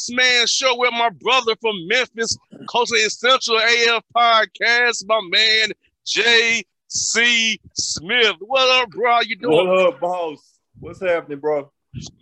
Boss 0.00 0.10
Man 0.10 0.46
Show 0.46 0.76
with 0.78 0.92
my 0.92 1.10
brother 1.10 1.54
from 1.60 1.74
Memphis, 1.86 2.36
the 2.50 3.02
Essential 3.06 3.58
AF 3.58 4.02
podcast, 4.16 5.04
my 5.06 5.20
man 5.30 5.72
J.C. 6.06 7.60
Smith. 7.74 8.36
What 8.40 8.82
up, 8.82 8.90
bro? 8.90 9.12
How 9.12 9.20
you 9.20 9.36
doing? 9.36 9.68
What 9.68 9.78
up, 9.94 10.00
boss? 10.00 10.58
What's 10.78 11.00
happening, 11.00 11.38
bro? 11.38 11.70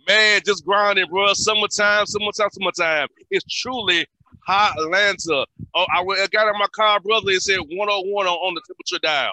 Man, 0.09 0.41
just 0.45 0.65
grinding, 0.65 1.07
bro. 1.09 1.33
Summertime, 1.33 2.05
summertime, 2.05 2.49
summertime. 2.51 3.07
It's 3.31 3.45
truly 3.61 4.05
hot 4.45 4.73
Atlanta. 4.77 5.45
Oh, 5.73 5.85
I, 5.89 6.01
I 6.01 6.27
got 6.27 6.47
in 6.53 6.59
my 6.59 6.67
car, 6.73 6.99
brother. 6.99 7.29
It 7.31 7.41
said 7.43 7.59
101 7.59 8.27
on, 8.27 8.33
on 8.33 8.55
the 8.55 8.61
temperature 8.67 8.99
dial 9.01 9.31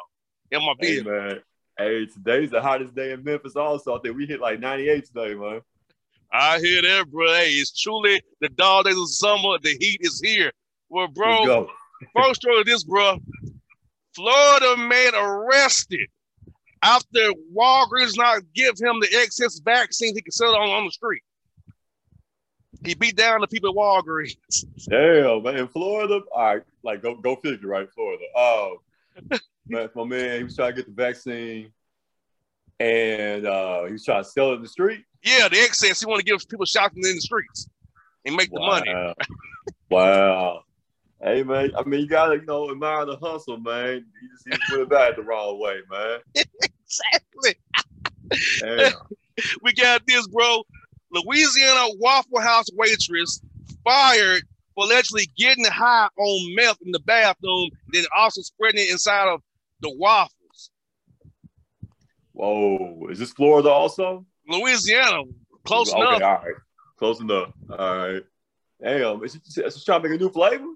in 0.52 0.60
my 0.60 0.74
Hey, 0.80 0.94
vehicle. 1.00 1.10
man. 1.12 1.40
Hey, 1.76 2.06
today's 2.06 2.50
the 2.50 2.62
hottest 2.62 2.94
day 2.94 3.10
in 3.10 3.24
Memphis. 3.24 3.56
Also, 3.56 3.96
I 3.96 4.00
think 4.00 4.16
we 4.16 4.24
hit 4.26 4.40
like 4.40 4.60
98 4.60 5.04
today, 5.06 5.34
man. 5.34 5.62
I 6.32 6.58
hear 6.58 6.82
that, 6.82 7.10
bro. 7.10 7.26
Hey, 7.28 7.50
it's 7.50 7.80
truly 7.80 8.20
the 8.40 8.48
dog 8.50 8.84
days 8.84 8.98
of 8.98 9.08
summer. 9.08 9.58
The 9.62 9.76
heat 9.80 10.00
is 10.00 10.20
here. 10.22 10.52
Well, 10.88 11.08
bro, 11.08 11.68
first 12.14 12.42
story 12.42 12.60
of 12.60 12.66
this, 12.66 12.84
bro. 12.84 13.18
Florida 14.14 14.76
man 14.78 15.14
arrested 15.14 16.08
after 16.82 17.30
Walgreens 17.54 18.16
not 18.16 18.42
give 18.54 18.74
him 18.78 19.00
the 19.00 19.08
excess 19.20 19.58
vaccine 19.58 20.14
he 20.14 20.22
can 20.22 20.32
sell 20.32 20.54
on, 20.54 20.68
on 20.68 20.84
the 20.84 20.90
street. 20.90 21.22
He 22.84 22.94
beat 22.94 23.16
down 23.16 23.40
the 23.40 23.46
people 23.46 23.70
at 23.70 23.76
Walgreens. 23.76 24.36
Damn, 24.88 25.42
man. 25.42 25.56
In 25.56 25.68
Florida, 25.68 26.20
all 26.32 26.44
right, 26.44 26.62
like 26.82 27.02
go 27.02 27.14
go 27.16 27.36
figure, 27.36 27.68
right? 27.68 27.90
Florida. 27.92 28.24
Oh, 28.36 28.78
man, 29.68 29.90
my 29.94 30.04
man, 30.04 30.38
he 30.38 30.44
was 30.44 30.56
trying 30.56 30.74
to 30.74 30.76
get 30.76 30.86
the 30.86 30.92
vaccine, 30.92 31.72
and 32.80 33.46
uh, 33.46 33.84
he 33.84 33.92
was 33.92 34.04
trying 34.04 34.22
to 34.22 34.28
sell 34.28 34.52
it 34.52 34.56
in 34.56 34.62
the 34.62 34.68
street. 34.68 35.04
Yeah, 35.22 35.48
the 35.48 35.58
excess. 35.58 36.00
He 36.00 36.06
want 36.06 36.20
to 36.20 36.24
give 36.24 36.46
people 36.48 36.66
shopping 36.66 37.02
in 37.04 37.14
the 37.14 37.20
streets 37.20 37.68
and 38.24 38.36
make 38.36 38.50
the 38.50 38.60
money. 38.60 38.92
Wow. 38.92 39.14
wow. 39.90 40.62
Hey, 41.22 41.42
man. 41.42 41.72
I 41.76 41.84
mean, 41.84 42.00
you 42.00 42.08
gotta, 42.08 42.34
you 42.36 42.44
know, 42.44 42.70
admire 42.70 43.06
the 43.06 43.16
hustle, 43.16 43.58
man. 43.58 44.04
You 44.22 44.28
just, 44.30 44.46
you 44.46 44.52
just 44.52 44.70
went 44.70 44.82
about 44.82 45.10
it 45.10 45.16
the 45.16 45.22
wrong 45.22 45.60
way, 45.60 45.80
man. 45.90 46.18
Exactly. 46.88 47.56
Damn. 48.60 48.92
We 49.62 49.74
got 49.74 50.06
this, 50.06 50.26
bro. 50.28 50.62
Louisiana 51.10 51.88
Waffle 51.98 52.40
House 52.40 52.66
waitress 52.74 53.42
fired 53.84 54.42
for 54.74 54.84
allegedly 54.84 55.28
getting 55.36 55.64
high 55.64 56.08
on 56.16 56.54
meth 56.54 56.78
in 56.84 56.92
the 56.92 57.00
bathroom, 57.00 57.70
then 57.92 58.04
also 58.16 58.40
spreading 58.40 58.80
it 58.80 58.90
inside 58.90 59.28
of 59.28 59.42
the 59.80 59.94
waffles. 59.98 60.35
Whoa, 62.36 63.08
is 63.10 63.18
this 63.18 63.32
Florida 63.32 63.70
also? 63.70 64.26
Louisiana, 64.46 65.22
close 65.64 65.90
okay, 65.90 66.00
enough. 66.02 66.22
All 66.22 66.44
right, 66.44 66.54
close 66.98 67.20
enough. 67.20 67.52
All 67.70 67.96
right. 67.96 68.22
Damn, 68.82 69.24
is 69.24 69.32
she, 69.32 69.62
is 69.62 69.78
she 69.78 69.84
trying 69.86 70.02
to 70.02 70.08
make 70.10 70.20
a 70.20 70.22
new 70.22 70.30
flavor? 70.30 70.66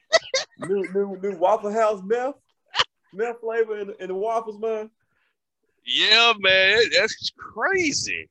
new, 0.58 0.88
new, 0.94 1.18
new 1.22 1.36
Waffle 1.36 1.70
House 1.70 2.00
meth, 2.02 2.36
meth 3.12 3.40
flavor 3.40 3.78
in, 3.78 3.92
in 4.00 4.08
the 4.08 4.14
waffles, 4.14 4.58
man. 4.58 4.88
Yeah, 5.84 6.32
man, 6.38 6.80
that's 6.98 7.30
crazy. 7.36 8.30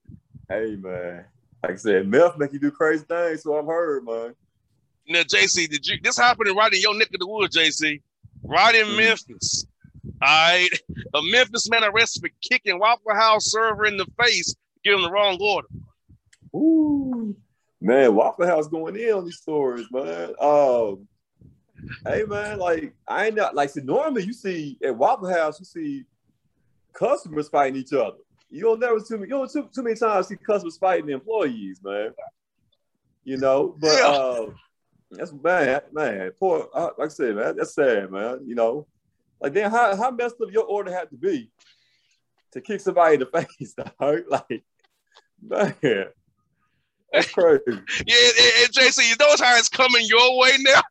Hey, 0.50 0.76
man. 0.76 1.26
Like 1.62 1.74
I 1.74 1.76
said, 1.76 2.08
meth 2.08 2.40
make 2.40 2.52
you 2.52 2.60
do 2.60 2.72
crazy 2.72 3.04
things. 3.04 3.44
So 3.44 3.60
I've 3.60 3.68
heard, 3.68 4.04
man. 4.06 4.34
Now, 5.08 5.22
JC, 5.22 5.70
did 5.70 5.86
you 5.86 5.98
this 6.02 6.18
happened 6.18 6.56
right 6.58 6.74
in 6.74 6.82
your 6.82 6.98
neck 6.98 7.10
of 7.14 7.20
the 7.20 7.28
woods, 7.28 7.56
JC? 7.56 8.02
Right 8.44 8.74
in 8.74 8.88
Mhm. 8.88 8.98
Memphis. 8.98 9.68
All 10.22 10.28
right. 10.28 10.70
A 11.14 11.22
Memphis 11.24 11.70
man 11.70 11.84
arrested 11.84 12.22
for 12.22 12.30
kicking 12.42 12.80
Waffle 12.80 13.16
House 13.16 13.52
server 13.52 13.86
in 13.86 13.98
the 13.98 14.06
face, 14.22 14.56
giving 14.84 15.02
the 15.02 15.12
wrong 15.12 15.38
order. 15.42 15.68
Ooh, 16.56 17.36
man, 17.80 18.14
Waffle 18.14 18.46
House 18.46 18.68
going 18.68 18.96
in 18.96 19.14
on 19.14 19.26
these 19.26 19.38
stories, 19.38 19.88
man. 19.92 20.34
Um, 20.40 21.08
hey, 22.06 22.24
man, 22.28 22.60
like 22.60 22.94
I 23.08 23.28
ain't 23.28 23.36
not 23.36 23.56
like 23.56 23.70
see, 23.70 23.82
normally 23.82 24.24
you 24.26 24.34
see 24.34 24.78
at 24.84 24.96
Waffle 24.96 25.30
House 25.30 25.60
you 25.60 25.66
see 25.66 26.06
customers 26.94 27.50
fighting 27.50 27.80
each 27.80 27.94
other. 27.94 28.18
You 28.50 28.64
don't 28.64 28.80
never 28.80 29.00
too 29.00 29.18
many, 29.18 29.24
you 29.24 29.38
don't 29.38 29.52
too, 29.52 29.70
too 29.74 29.82
many 29.82 29.96
times 29.96 30.28
see 30.28 30.36
customers 30.36 30.78
fighting 30.78 31.06
the 31.08 31.14
employees, 31.14 31.80
man. 31.84 32.12
You 33.24 33.38
know, 33.38 33.76
but 33.80 33.98
Yeah. 33.98 34.08
uh, 34.08 34.46
that's 35.10 35.32
man, 35.34 35.82
man. 35.94 36.32
Poor, 36.40 36.68
uh, 36.74 36.90
like 36.98 37.08
I 37.08 37.12
said, 37.12 37.36
man, 37.36 37.56
that's 37.56 37.74
sad, 37.76 38.12
man. 38.12 38.40
You 38.46 38.56
know, 38.56 38.88
like 39.42 39.54
then 39.54 39.72
how 39.72 39.96
how 39.96 40.12
messed 40.12 40.36
up 40.42 40.52
your 40.52 40.66
order 40.66 40.92
had 40.92 41.10
to 41.10 41.18
be 41.18 41.50
to 42.54 42.62
kick 42.62 42.80
somebody 42.80 43.16
in 43.16 43.20
the 43.22 43.26
face, 43.60 43.74
dog? 43.74 44.22
Like, 44.30 44.64
man. 45.42 46.06
That's 47.12 47.32
crazy. 47.32 47.62
Yeah, 48.08 48.16
and, 48.64 48.74
JC, 48.74 49.10
you 49.10 49.16
know 49.20 49.36
how 49.40 49.58
it's 49.58 49.70
coming 49.70 50.06
your 50.06 50.38
way 50.40 50.52
now? 50.60 50.82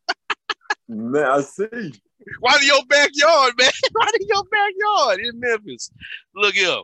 Man, 0.88 1.24
I 1.24 1.40
see. 1.40 1.64
Right 1.64 2.60
in 2.60 2.66
your 2.66 2.84
backyard, 2.86 3.54
man. 3.58 3.70
Right 3.94 4.14
in 4.20 4.26
your 4.26 4.44
backyard 4.44 5.20
in 5.20 5.40
Memphis. 5.40 5.90
Look 6.34 6.54
here. 6.54 6.80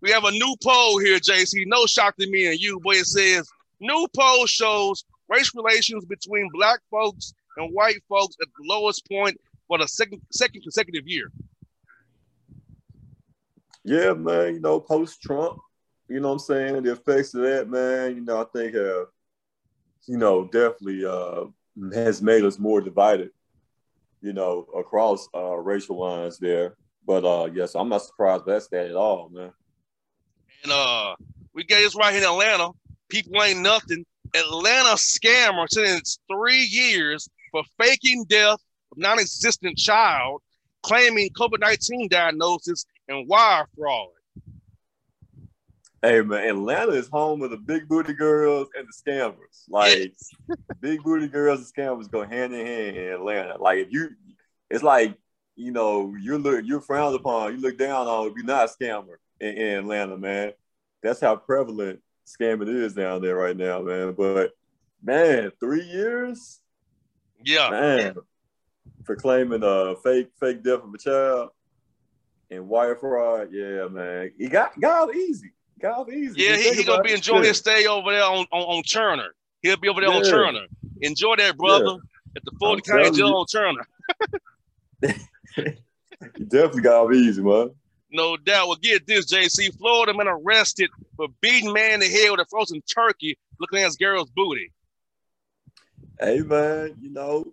We 0.00 0.10
have 0.10 0.24
a 0.24 0.30
new 0.32 0.56
poll 0.62 0.98
here, 0.98 1.18
JC. 1.18 1.64
No 1.66 1.86
shock 1.86 2.16
to 2.16 2.28
me 2.28 2.46
and 2.46 2.58
you, 2.58 2.80
but 2.82 2.96
it 2.96 3.06
says 3.06 3.48
new 3.78 4.08
poll 4.16 4.46
shows 4.46 5.04
race 5.28 5.54
relations 5.54 6.04
between 6.06 6.48
black 6.52 6.80
folks 6.90 7.34
and 7.56 7.72
white 7.72 8.02
folks 8.08 8.36
at 8.40 8.48
the 8.48 8.64
lowest 8.64 9.06
point 9.08 9.38
for 9.68 9.78
the 9.78 9.86
second 9.86 10.20
second 10.32 10.62
consecutive 10.62 11.06
year. 11.06 11.30
Yeah, 13.84 14.14
man, 14.14 14.54
you 14.54 14.60
know, 14.60 14.80
post 14.80 15.22
Trump, 15.22 15.58
you 16.08 16.20
know 16.20 16.28
what 16.28 16.34
I'm 16.34 16.38
saying? 16.40 16.82
The 16.82 16.92
effects 16.92 17.34
of 17.34 17.42
that, 17.42 17.68
man, 17.68 18.16
you 18.16 18.20
know, 18.20 18.40
I 18.40 18.44
think 18.52 18.74
have, 18.74 19.06
you 20.06 20.18
know, 20.18 20.44
definitely 20.44 21.04
uh 21.04 21.44
has 21.92 22.22
made 22.22 22.44
us 22.44 22.58
more 22.58 22.80
divided, 22.80 23.30
you 24.22 24.32
know, 24.32 24.66
across 24.76 25.28
uh 25.34 25.56
racial 25.56 25.98
lines 25.98 26.38
there. 26.38 26.76
But 27.06 27.24
uh 27.24 27.48
yes, 27.52 27.74
I'm 27.74 27.88
not 27.88 28.02
surprised 28.02 28.44
that's 28.46 28.68
that 28.68 28.86
at 28.86 28.96
all, 28.96 29.28
man. 29.28 29.52
And 30.64 30.72
uh 30.72 31.14
we 31.54 31.64
got 31.64 31.78
this 31.78 31.96
right 31.96 32.12
here 32.12 32.22
in 32.22 32.28
Atlanta. 32.28 32.70
People 33.08 33.42
ain't 33.42 33.60
nothing. 33.60 34.04
Atlanta 34.34 34.96
scammer 34.96 35.68
sentenced 35.68 36.20
three 36.30 36.64
years 36.64 37.28
for 37.52 37.62
faking 37.78 38.24
death 38.24 38.58
of 38.92 38.98
non-existent 38.98 39.76
child, 39.76 40.42
claiming 40.82 41.30
COVID-19 41.30 42.08
diagnosis 42.10 42.86
and 43.08 43.28
wire 43.28 43.66
fraud. 43.76 44.08
Hey 46.02 46.20
man, 46.20 46.48
Atlanta 46.48 46.92
is 46.92 47.08
home 47.08 47.42
of 47.42 47.50
the 47.50 47.56
big 47.56 47.88
booty 47.88 48.12
girls 48.12 48.68
and 48.76 48.86
the 48.86 48.92
scammers. 49.10 49.64
Like 49.68 50.12
big 50.80 51.02
booty 51.02 51.26
girls 51.26 51.58
and 51.60 51.66
scammers 51.66 52.10
go 52.10 52.24
hand 52.24 52.54
in 52.54 52.64
hand 52.66 52.96
in 52.96 53.12
Atlanta. 53.12 53.56
Like 53.60 53.78
if 53.78 53.92
you, 53.92 54.10
it's 54.70 54.84
like 54.84 55.16
you 55.56 55.72
know 55.72 56.14
you're 56.20 56.38
look 56.38 56.64
you're 56.64 56.82
frowned 56.82 57.16
upon, 57.16 57.54
you 57.54 57.60
look 57.60 57.78
down 57.78 58.06
on 58.06 58.28
if 58.28 58.34
you're 58.36 58.44
not 58.44 58.70
a 58.70 58.72
scammer 58.72 59.16
in, 59.40 59.48
in 59.56 59.78
Atlanta, 59.78 60.16
man. 60.16 60.52
That's 61.02 61.20
how 61.20 61.34
prevalent 61.36 62.00
scamming 62.26 62.68
is 62.68 62.94
down 62.94 63.22
there 63.22 63.36
right 63.36 63.56
now, 63.56 63.80
man. 63.82 64.12
But 64.12 64.52
man, 65.02 65.50
three 65.58 65.84
years, 65.84 66.60
Yeah. 67.44 67.70
man, 67.70 68.14
for 69.04 69.16
claiming 69.16 69.62
a 69.62 69.94
fake 70.02 70.28
fake 70.38 70.62
death 70.62 70.82
of 70.82 70.92
a 70.92 70.98
child 70.98 71.50
and 72.50 72.68
wire 72.68 72.96
fraud. 72.96 73.48
Yeah, 73.52 73.88
man, 73.88 74.32
he 74.38 74.48
got 74.48 74.78
got 74.80 75.14
easy. 75.14 75.52
Got 75.80 76.10
easy. 76.10 76.42
Yeah, 76.42 76.56
he, 76.56 76.74
he 76.74 76.84
gonna 76.84 77.02
be 77.02 77.12
enjoying 77.12 77.42
Yeah. 77.42 77.48
his 77.48 77.58
stay 77.58 77.86
over 77.86 78.10
there 78.10 78.24
on, 78.24 78.46
on, 78.52 78.62
on 78.78 78.82
Turner. 78.82 79.34
He'll 79.62 79.76
be 79.76 79.88
over 79.88 80.00
there 80.00 80.10
on 80.10 80.22
Turner. 80.22 80.66
Enjoy 81.02 81.36
that, 81.36 81.56
brother. 81.56 81.98
At 82.34 82.44
the 82.44 82.52
Fulton 82.58 82.82
County 82.82 83.10
Jail 83.16 83.34
on 83.34 83.46
Turner. 83.46 83.86
He 86.36 86.44
definitely 86.44 86.82
got 86.82 87.04
off 87.04 87.12
easy, 87.12 87.42
man. 87.42 87.70
No 88.10 88.36
doubt. 88.38 88.68
Well, 88.68 88.78
get 88.80 89.06
this, 89.06 89.30
JC. 89.30 89.76
Florida 89.76 90.14
man 90.14 90.28
arrested 90.28 90.88
for 91.16 91.28
beating 91.40 91.72
man 91.72 91.94
in 91.94 92.00
the 92.00 92.08
head 92.08 92.30
with 92.30 92.40
a 92.40 92.46
frozen 92.46 92.80
turkey 92.82 93.36
looking 93.60 93.80
at 93.80 93.84
his 93.84 93.96
girl's 93.96 94.30
booty. 94.30 94.72
Hey, 96.18 96.40
man, 96.40 96.94
you 97.00 97.10
know, 97.10 97.52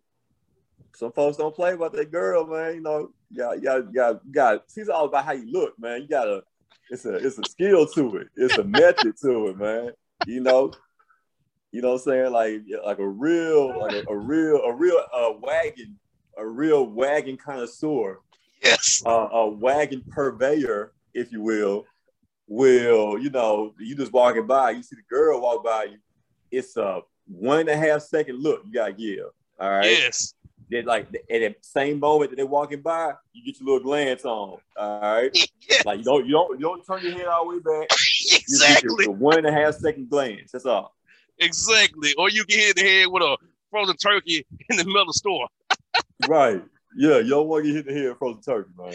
some 1.03 1.11
folks 1.11 1.37
don't 1.37 1.55
play 1.55 1.73
about 1.73 1.93
their 1.93 2.05
girl, 2.05 2.47
man. 2.47 2.75
You 2.75 2.81
know, 2.81 3.11
you 3.29 3.37
got, 3.37 3.57
you 3.57 3.63
got, 3.63 3.77
you 3.77 3.93
got, 3.93 4.31
got. 4.31 4.63
It's 4.75 4.89
all 4.89 5.05
about 5.05 5.25
how 5.25 5.33
you 5.33 5.51
look, 5.51 5.77
man. 5.77 6.01
You 6.01 6.07
gotta. 6.07 6.43
It's 6.89 7.05
a, 7.05 7.15
it's 7.15 7.37
a 7.37 7.45
skill 7.45 7.87
to 7.87 8.17
it. 8.17 8.27
It's 8.35 8.57
a 8.57 8.63
method 8.63 9.15
to 9.21 9.47
it, 9.47 9.57
man. 9.57 9.91
You 10.27 10.41
know, 10.41 10.71
you 11.71 11.81
know 11.81 11.93
what 11.93 12.01
I'm 12.01 12.03
saying? 12.03 12.31
Like, 12.31 12.61
like 12.85 12.99
a 12.99 13.07
real, 13.07 13.79
like 13.79 13.93
a, 13.93 14.03
a 14.09 14.15
real, 14.15 14.57
a 14.57 14.73
real 14.73 15.01
uh, 15.13 15.31
wagon, 15.41 15.97
a 16.37 16.45
real 16.45 16.85
wagon 16.85 17.37
connoisseur 17.37 18.19
Yes. 18.63 19.03
uh, 19.05 19.27
a 19.31 19.49
wagon 19.49 20.03
purveyor, 20.09 20.93
if 21.13 21.31
you 21.31 21.41
will, 21.41 21.85
will, 22.47 23.19
you 23.19 23.29
know, 23.29 23.73
you 23.77 23.95
just 23.95 24.13
walking 24.13 24.47
by, 24.47 24.71
you 24.71 24.83
see 24.83 24.95
the 24.95 25.01
girl 25.09 25.41
walk 25.41 25.63
by 25.63 25.85
you, 25.85 25.97
it's 26.51 26.77
a 26.77 27.01
one 27.27 27.61
and 27.61 27.69
a 27.69 27.77
half 27.77 28.01
second 28.01 28.41
look 28.41 28.61
you 28.65 28.71
gotta 28.71 28.93
give. 28.93 29.25
All 29.59 29.69
right. 29.69 29.85
Yes. 29.85 30.33
Like 30.81 31.07
at 31.13 31.27
the 31.27 31.55
same 31.61 31.99
moment 31.99 32.31
that 32.31 32.37
they're 32.37 32.45
walking 32.45 32.81
by, 32.81 33.13
you 33.31 33.43
get 33.45 33.59
your 33.59 33.75
little 33.75 33.83
glance 33.83 34.25
on. 34.25 34.57
All 34.77 35.01
right. 35.01 35.49
Yes. 35.69 35.85
Like 35.85 35.99
you 35.99 36.03
don't 36.03 36.25
you 36.25 36.33
don't 36.33 36.59
you 36.59 36.65
don't 36.65 36.85
turn 36.85 37.01
your 37.03 37.13
head 37.13 37.25
all 37.25 37.49
the 37.49 37.55
way 37.55 37.59
back. 37.59 37.89
You 37.97 38.37
just 38.39 38.61
get 38.61 38.69
exactly. 38.81 39.05
your 39.05 39.13
one 39.13 39.37
and 39.37 39.47
a 39.47 39.51
half 39.51 39.75
second 39.75 40.09
glance. 40.09 40.51
That's 40.51 40.65
all. 40.65 40.93
Exactly. 41.39 42.13
Or 42.17 42.29
you 42.29 42.43
can 42.43 42.59
hit 42.59 42.75
the 42.75 42.81
head 42.81 43.07
with 43.07 43.23
a 43.23 43.37
frozen 43.71 43.95
turkey 43.95 44.45
in 44.69 44.77
the 44.77 44.83
middle 44.83 45.03
of 45.03 45.07
the 45.07 45.13
store. 45.13 45.47
right. 46.27 46.61
Yeah, 46.97 47.19
you 47.19 47.29
don't 47.29 47.47
want 47.47 47.63
to 47.63 47.71
get 47.71 47.77
hit 47.77 47.85
the 47.87 47.93
head 47.93 48.09
with 48.09 48.17
frozen 48.17 48.41
turkey, 48.41 48.71
man. 48.77 48.93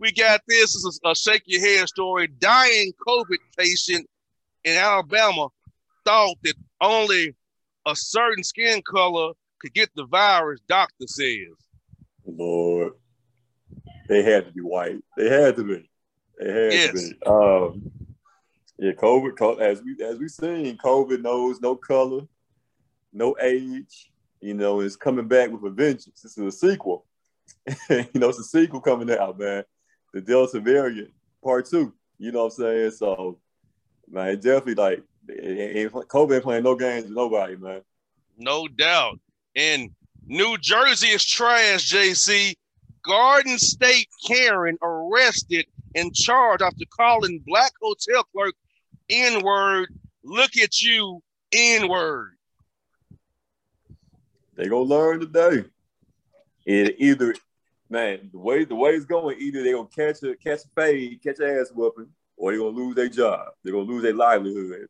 we 0.00 0.10
got 0.10 0.40
this. 0.48 0.72
this 0.72 0.74
is 0.74 1.00
a, 1.04 1.10
a 1.10 1.14
shake 1.14 1.44
your 1.46 1.60
head 1.60 1.88
story. 1.88 2.26
Dying 2.26 2.92
COVID 3.06 3.38
patient 3.56 4.04
in 4.64 4.76
Alabama 4.76 5.48
thought 6.04 6.36
that 6.42 6.54
only 6.80 7.34
a 7.86 7.94
certain 7.94 8.42
skin 8.42 8.82
color 8.82 9.34
could 9.62 9.72
get 9.72 9.90
the 9.94 10.04
virus, 10.06 10.60
doctor 10.68 11.06
says. 11.06 11.56
Lord. 12.26 12.94
They 14.08 14.22
had 14.22 14.46
to 14.46 14.52
be 14.52 14.60
white. 14.60 14.98
They 15.16 15.30
had 15.30 15.56
to 15.56 15.64
be. 15.64 15.88
They 16.38 16.52
had 16.52 16.72
Yes. 16.72 16.86
to 16.90 17.14
be. 17.14 17.22
Um, 17.24 17.92
yeah, 18.78 18.92
COVID, 18.92 19.60
as 19.60 19.82
we 19.82 19.96
as 20.04 20.18
we 20.18 20.28
seen, 20.28 20.76
COVID 20.78 21.22
knows 21.22 21.60
no 21.60 21.76
color, 21.76 22.26
no 23.12 23.36
age. 23.40 24.10
You 24.40 24.54
know, 24.54 24.80
it's 24.80 24.96
coming 24.96 25.28
back 25.28 25.50
with 25.50 25.64
a 25.64 25.70
vengeance. 25.70 26.20
This 26.20 26.36
is 26.36 26.44
a 26.44 26.50
sequel. 26.52 27.06
you 27.90 28.08
know, 28.14 28.28
it's 28.30 28.40
a 28.40 28.44
sequel 28.44 28.80
coming 28.80 29.10
out, 29.16 29.38
man. 29.38 29.62
The 30.12 30.20
Delta 30.20 30.58
variant, 30.58 31.12
part 31.44 31.66
two. 31.66 31.94
You 32.18 32.32
know 32.32 32.44
what 32.44 32.54
I'm 32.54 32.64
saying? 32.64 32.90
So, 32.92 33.38
man, 34.10 34.34
definitely 34.40 34.74
like 34.74 35.02
COVID 35.28 36.34
ain't 36.34 36.42
playing 36.42 36.64
no 36.64 36.74
games 36.74 37.04
with 37.04 37.14
nobody, 37.14 37.56
man. 37.56 37.82
No 38.36 38.66
doubt. 38.66 39.20
And 39.54 39.90
New 40.26 40.56
Jersey 40.58 41.08
is 41.08 41.24
trash, 41.24 41.92
JC. 41.92 42.54
Garden 43.04 43.58
State 43.58 44.08
Karen 44.26 44.78
arrested 44.80 45.66
and 45.94 46.14
charged 46.14 46.62
after 46.62 46.84
calling 46.96 47.42
black 47.46 47.72
hotel 47.80 48.22
clerk 48.32 48.54
N 49.10 49.42
word. 49.42 49.88
Look 50.22 50.56
at 50.56 50.80
you, 50.80 51.20
N 51.52 51.88
word. 51.88 52.36
They 54.54 54.68
gonna 54.68 54.82
learn 54.82 55.20
today. 55.20 55.64
It 56.64 56.96
either, 56.98 57.34
man, 57.90 58.30
the 58.32 58.38
way 58.38 58.64
the 58.64 58.74
way 58.74 58.90
it's 58.90 59.04
going, 59.04 59.38
either 59.40 59.62
they 59.62 59.72
gonna 59.72 59.88
catch 59.88 60.22
a 60.22 60.36
catch 60.36 60.60
a 60.64 60.68
fade, 60.80 61.20
catch 61.22 61.40
a 61.40 61.60
ass 61.60 61.72
whooping, 61.74 62.08
or 62.36 62.52
they 62.52 62.58
gonna 62.58 62.70
lose 62.70 62.94
their 62.94 63.08
job. 63.08 63.48
They're 63.62 63.72
gonna 63.72 63.84
lose 63.84 64.02
their 64.02 64.14
livelihood 64.14 64.88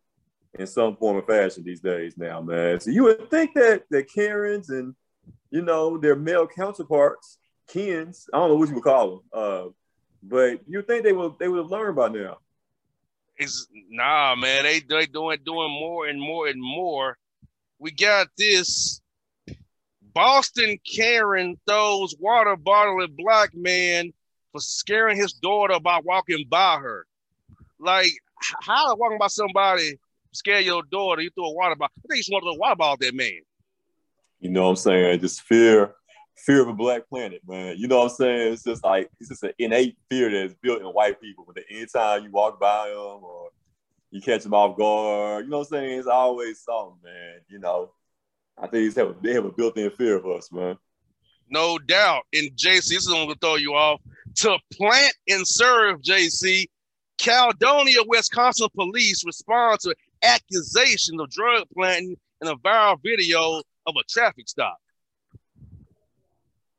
in 0.58 0.66
some 0.66 0.96
form 0.96 1.16
or 1.16 1.22
fashion 1.22 1.64
these 1.64 1.81
days 1.81 2.14
now, 2.16 2.40
man. 2.40 2.81
So 2.81 2.90
you 2.90 3.04
would 3.04 3.31
think 3.31 3.54
that 3.54 3.84
that 3.90 4.12
Karens 4.12 4.70
and 4.70 4.94
you 5.50 5.62
know 5.62 5.99
their 5.99 6.16
male 6.16 6.46
counterparts, 6.46 7.38
Kens, 7.69 8.28
I 8.32 8.38
don't 8.38 8.50
know 8.50 8.56
what 8.56 8.69
you 8.69 8.75
would 8.75 8.84
call 8.84 9.10
them, 9.10 9.20
uh, 9.32 9.64
but 10.22 10.60
you 10.66 10.82
think 10.82 11.04
they 11.04 11.12
would 11.12 11.38
they 11.38 11.49
would 11.49 11.58
have 11.58 11.70
learned 11.70 11.96
by 11.96 12.08
now. 12.08 12.38
It's 13.37 13.66
nah, 13.88 14.34
man. 14.34 14.64
They 14.64 14.81
they 14.81 15.06
doing 15.06 15.38
doing 15.44 15.70
more 15.70 16.06
and 16.06 16.20
more 16.20 16.49
and 16.49 16.60
more. 16.60 17.16
We 17.78 17.90
got 17.90 18.28
this. 18.37 19.00
Boston 20.14 20.78
Karen 20.84 21.58
throws 21.66 22.14
water 22.20 22.55
bottle 22.55 23.02
at 23.02 23.16
black 23.16 23.55
man 23.55 24.12
for 24.52 24.60
scaring 24.60 25.16
his 25.16 25.32
daughter 25.32 25.81
by 25.81 26.00
walking 26.05 26.44
by 26.50 26.76
her. 26.76 27.06
Like, 27.78 28.10
how 28.60 28.94
walking 28.96 29.16
by 29.16 29.28
somebody 29.28 29.98
scare 30.32 30.61
your 30.61 30.82
daughter? 30.90 31.23
You 31.23 31.31
throw 31.31 31.46
a 31.46 31.55
water 31.55 31.76
bottle. 31.76 31.94
I 31.99 32.08
think 32.08 32.17
you 32.17 32.23
just 32.23 32.32
want 32.32 32.43
to 32.43 32.46
throw 32.46 32.55
a 32.55 32.58
water 32.58 32.76
bottle 32.76 32.94
at 32.94 33.00
that 33.00 33.14
man. 33.14 33.40
You 34.40 34.50
know 34.50 34.64
what 34.64 34.70
I'm 34.70 34.76
saying? 34.76 35.20
Just 35.20 35.43
fear, 35.43 35.94
fear 36.37 36.62
of 36.62 36.69
a 36.69 36.73
black 36.73 37.08
planet, 37.08 37.43
man. 37.46 37.76
You 37.79 37.88
know 37.88 37.99
what 37.99 38.11
I'm 38.11 38.17
saying? 38.17 38.52
It's 38.52 38.64
just 38.64 38.84
like 38.84 39.08
it's 39.20 39.29
just 39.29 39.44
an 39.44 39.52
innate 39.58 39.96
fear 40.11 40.31
that's 40.31 40.55
built 40.61 40.81
in 40.81 40.87
white 40.87 41.20
people. 41.20 41.44
But 41.46 41.64
anytime 41.70 42.25
you 42.25 42.31
walk 42.31 42.58
by 42.58 42.88
them 42.88 43.23
or 43.23 43.50
you 44.11 44.20
catch 44.20 44.43
them 44.43 44.55
off 44.55 44.76
guard, 44.76 45.44
you 45.44 45.50
know 45.50 45.58
what 45.58 45.69
I'm 45.69 45.79
saying? 45.79 45.99
It's 45.99 46.08
always 46.08 46.61
something, 46.61 46.99
man. 47.05 47.40
You 47.49 47.61
know, 47.61 47.93
I 48.58 48.67
think 48.67 48.94
they 48.94 49.00
have 49.00 49.11
a, 49.11 49.17
they 49.23 49.32
have 49.34 49.44
a 49.44 49.52
built-in 49.52 49.90
fear 49.90 50.17
of 50.17 50.26
us, 50.26 50.50
man. 50.50 50.76
No 51.49 51.79
doubt. 51.79 52.23
And 52.32 52.50
JC, 52.52 52.88
this 52.88 52.90
is 52.90 53.08
going 53.08 53.29
to 53.29 53.37
throw 53.40 53.56
you 53.56 53.75
off. 53.75 54.00
To 54.37 54.58
plant 54.73 55.14
and 55.29 55.46
serve, 55.46 56.00
JC, 56.00 56.67
Caledonia, 57.19 57.99
Wisconsin 58.06 58.69
police 58.75 59.25
respond 59.25 59.79
to 59.81 59.94
accusations 60.22 61.20
of 61.20 61.30
drug 61.30 61.64
planting 61.74 62.16
in 62.40 62.48
a 62.48 62.56
viral 62.56 62.98
video 63.02 63.62
of 63.86 63.94
a 63.98 64.02
traffic 64.08 64.48
stop. 64.48 64.76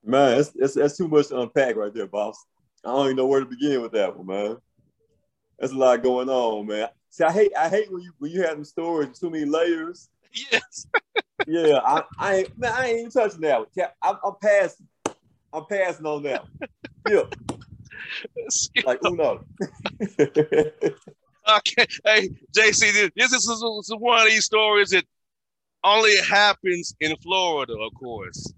Man, 0.04 0.38
that's, 0.38 0.50
that's, 0.50 0.74
that's 0.74 0.98
too 0.98 1.08
much 1.08 1.28
to 1.30 1.40
unpack 1.40 1.76
right 1.76 1.94
there, 1.94 2.08
boss. 2.08 2.38
I 2.84 2.90
don't 2.90 3.06
even 3.06 3.16
know 3.16 3.28
where 3.28 3.40
to 3.40 3.46
begin 3.46 3.82
with 3.82 3.94
that 3.94 4.18
one, 4.18 4.28
man. 4.28 4.58
That's 5.58 5.72
a 5.72 5.78
lot 5.78 6.04
going 6.04 6.30
on, 6.30 6.68
man. 6.68 6.90
See, 7.10 7.24
I 7.24 7.32
hate 7.32 7.52
I 7.58 7.70
hate 7.70 7.92
when 7.92 8.02
you 8.02 8.12
when 8.18 8.32
you 8.32 8.42
have 8.42 8.56
them 8.56 8.66
stories 8.66 9.20
too 9.20 9.30
many 9.30 9.46
layers. 9.46 10.10
Yes. 10.52 10.88
Yeah, 11.46 11.78
I, 11.86 12.02
I 12.18 12.36
ain't 12.38 12.58
man, 12.58 12.74
I 12.76 12.88
ain't 12.88 13.00
even 13.02 13.12
touching 13.12 13.42
that 13.42 13.60
one. 13.60 13.88
I'm, 14.02 14.16
I'm 14.26 14.34
passing. 14.42 14.88
I'm 15.54 15.66
passing 15.68 16.08
on 16.08 16.24
that. 16.24 16.42
One. 16.42 16.70
Yeah, 17.08 17.24
like 18.86 19.00
Uno. 19.06 19.46
Okay. 21.50 21.86
Hey, 22.06 22.30
JC, 22.56 23.12
this, 23.16 23.34
is, 23.34 23.46
this 23.46 23.90
is 23.90 23.96
one 23.98 24.22
of 24.22 24.28
these 24.28 24.46
stories 24.46 24.92
that 24.92 25.06
only 25.84 26.16
happens 26.18 26.96
in 27.02 27.16
Florida, 27.18 27.74
of 27.74 27.94
course. 27.96 28.54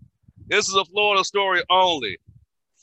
This 0.47 0.69
is 0.69 0.75
a 0.75 0.85
Florida 0.85 1.23
story 1.23 1.63
only. 1.69 2.17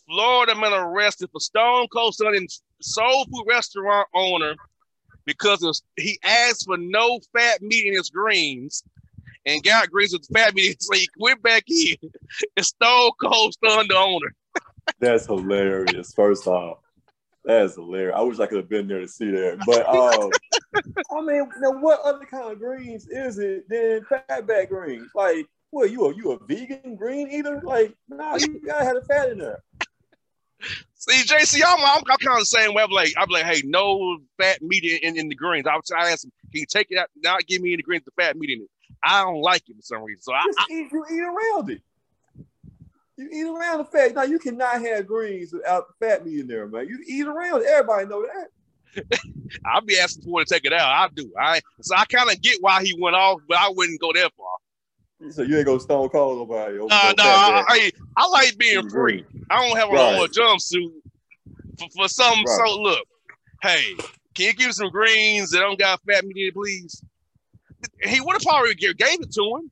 Florida 0.09 0.55
man 0.55 0.73
arrested 0.73 1.31
for 1.33 1.41
Stone 1.41 1.87
Cold 1.93 2.15
Stunning 2.15 2.49
soul 2.81 3.25
food 3.27 3.45
restaurant 3.49 4.09
owner 4.15 4.57
because 5.25 5.83
he 5.97 6.19
asked 6.25 6.67
for 6.67 6.77
no 6.77 7.21
fat 7.33 7.63
meat 7.63 7.87
in 7.87 7.95
his 7.95 8.11
greens 8.11 8.83
and 9.47 9.63
got 9.63 9.91
greens 9.91 10.13
with 10.13 10.27
fat 10.33 10.55
meat. 10.55 10.77
So 10.81 10.99
he 10.99 11.09
went 11.17 11.43
back 11.43 11.65
in 11.69 11.97
and 12.57 12.67
Stone 12.67 13.13
Cold 13.23 13.55
stunned 13.55 13.91
the 13.91 13.97
owner. 13.97 14.35
That's 14.99 15.27
hilarious. 15.27 16.13
First 16.13 16.49
off, 16.49 16.79
that 17.45 17.63
is 17.63 17.75
hilarious. 17.75 18.15
I 18.17 18.23
wish 18.23 18.39
I 18.39 18.47
could 18.47 18.59
have 18.59 18.69
been 18.69 18.89
there 18.89 19.01
to 19.01 19.09
see 19.09 19.31
that. 19.31 19.59
But 19.67 19.89
um, 19.89 20.33
I 21.11 21.21
mean, 21.21 21.49
now 21.59 21.71
what 21.73 22.01
other 22.03 22.25
kind 22.25 22.53
of 22.53 22.59
greens 22.59 23.07
is 23.09 23.39
it 23.39 23.69
than 23.69 24.05
fatback 24.05 24.69
greens? 24.69 25.11
Like, 25.15 25.47
what 25.71 25.91
you 25.91 26.07
are 26.07 26.13
you 26.13 26.33
a 26.33 26.45
vegan 26.47 26.97
green 26.97 27.29
eater? 27.29 27.61
Like, 27.65 27.95
nah, 28.09 28.37
you 28.37 28.61
gotta 28.65 28.85
have 28.85 28.95
the 28.95 29.03
fat 29.03 29.31
in 29.31 29.39
there. 29.39 29.63
See, 30.95 31.23
JC, 31.25 31.61
I'm, 31.67 31.81
I'm, 31.81 32.03
I'm 32.09 32.17
kind 32.19 32.37
of 32.37 32.43
the 32.43 32.47
same 32.47 32.75
way. 32.75 32.83
I'm 32.85 32.91
like, 32.91 33.13
I'm 33.17 33.29
like, 33.29 33.45
hey, 33.45 33.63
no 33.65 34.19
fat 34.41 34.63
meat 34.63 34.85
in, 35.03 35.17
in, 35.17 35.29
the 35.29 35.35
greens. 35.35 35.67
I 35.67 35.75
was 35.75 35.91
I 35.91 36.13
asked 36.13 36.25
him, 36.25 36.33
can 36.53 36.61
you 36.61 36.67
take 36.67 36.87
it 36.91 36.99
out? 36.99 37.09
Now 37.17 37.39
give 37.49 37.61
me 37.61 37.73
any 37.73 37.83
greens 37.83 38.05
the 38.05 38.13
fat 38.17 38.37
meat 38.37 38.51
in 38.51 38.63
it. 38.63 38.71
I 39.03 39.25
don't 39.25 39.41
like 39.41 39.69
it 39.69 39.75
for 39.75 39.83
some 39.83 40.05
reason. 40.05 40.23
So 40.23 40.33
I, 40.33 40.45
Just 40.47 40.71
eat, 40.71 40.93
you 40.93 41.05
eat 41.11 41.21
around 41.21 41.71
it. 41.71 41.83
You 43.23 43.29
eat 43.31 43.49
around 43.49 43.79
the 43.79 43.85
fat. 43.85 44.15
Now 44.15 44.25
you 44.25 44.39
cannot 44.39 44.81
have 44.83 45.07
greens 45.07 45.53
without 45.53 45.87
the 45.89 46.07
fat 46.07 46.27
in 46.27 46.47
there, 46.47 46.67
man. 46.67 46.89
You 46.89 46.99
eat 47.07 47.27
around. 47.27 47.65
Everybody 47.65 48.07
know 48.07 48.23
that. 48.27 49.19
I'll 49.65 49.81
be 49.81 49.99
asking 49.99 50.25
for 50.25 50.45
to 50.45 50.47
take 50.47 50.65
it 50.65 50.73
out. 50.73 50.89
I 50.89 51.09
do. 51.15 51.31
I 51.39 51.61
so 51.81 51.95
I 51.95 52.05
kind 52.07 52.31
of 52.31 52.41
get 52.41 52.59
why 52.61 52.83
he 52.83 52.95
went 52.99 53.15
off, 53.15 53.41
but 53.49 53.59
I 53.59 53.71
wouldn't 53.71 54.01
go 54.01 54.13
that 54.13 54.33
far. 54.37 55.31
So 55.31 55.43
you 55.43 55.57
ain't 55.57 55.67
gonna 55.67 55.79
stone 55.79 56.09
cold 56.09 56.39
nobody. 56.39 56.79
no 56.79 56.87
nah. 56.89 57.13
I. 57.17 57.65
I, 57.69 57.91
I 58.17 58.29
like 58.29 58.59
being 58.59 58.89
free. 58.89 59.25
I 59.51 59.67
don't 59.67 59.77
have 59.77 59.89
a 59.91 59.93
Right. 59.93 60.15
whole 60.17 60.27
jumpsuit 60.27 60.91
for, 61.79 61.89
for 61.95 62.09
some. 62.09 62.43
Right. 62.45 62.49
So 62.49 62.81
look, 62.81 63.07
hey, 63.63 63.85
can 64.35 64.47
you 64.47 64.53
give 64.55 64.67
me 64.67 64.73
some 64.73 64.91
greens 64.91 65.51
that 65.51 65.61
don't 65.61 65.79
got 65.79 66.01
fat 66.09 66.25
meat 66.25 66.49
in 66.49 66.53
please? 66.53 67.03
He 68.03 68.21
would 68.21 68.33
have 68.33 68.43
probably 68.43 68.75
gave 68.75 68.97
it 68.99 69.33
to 69.33 69.57
him, 69.57 69.71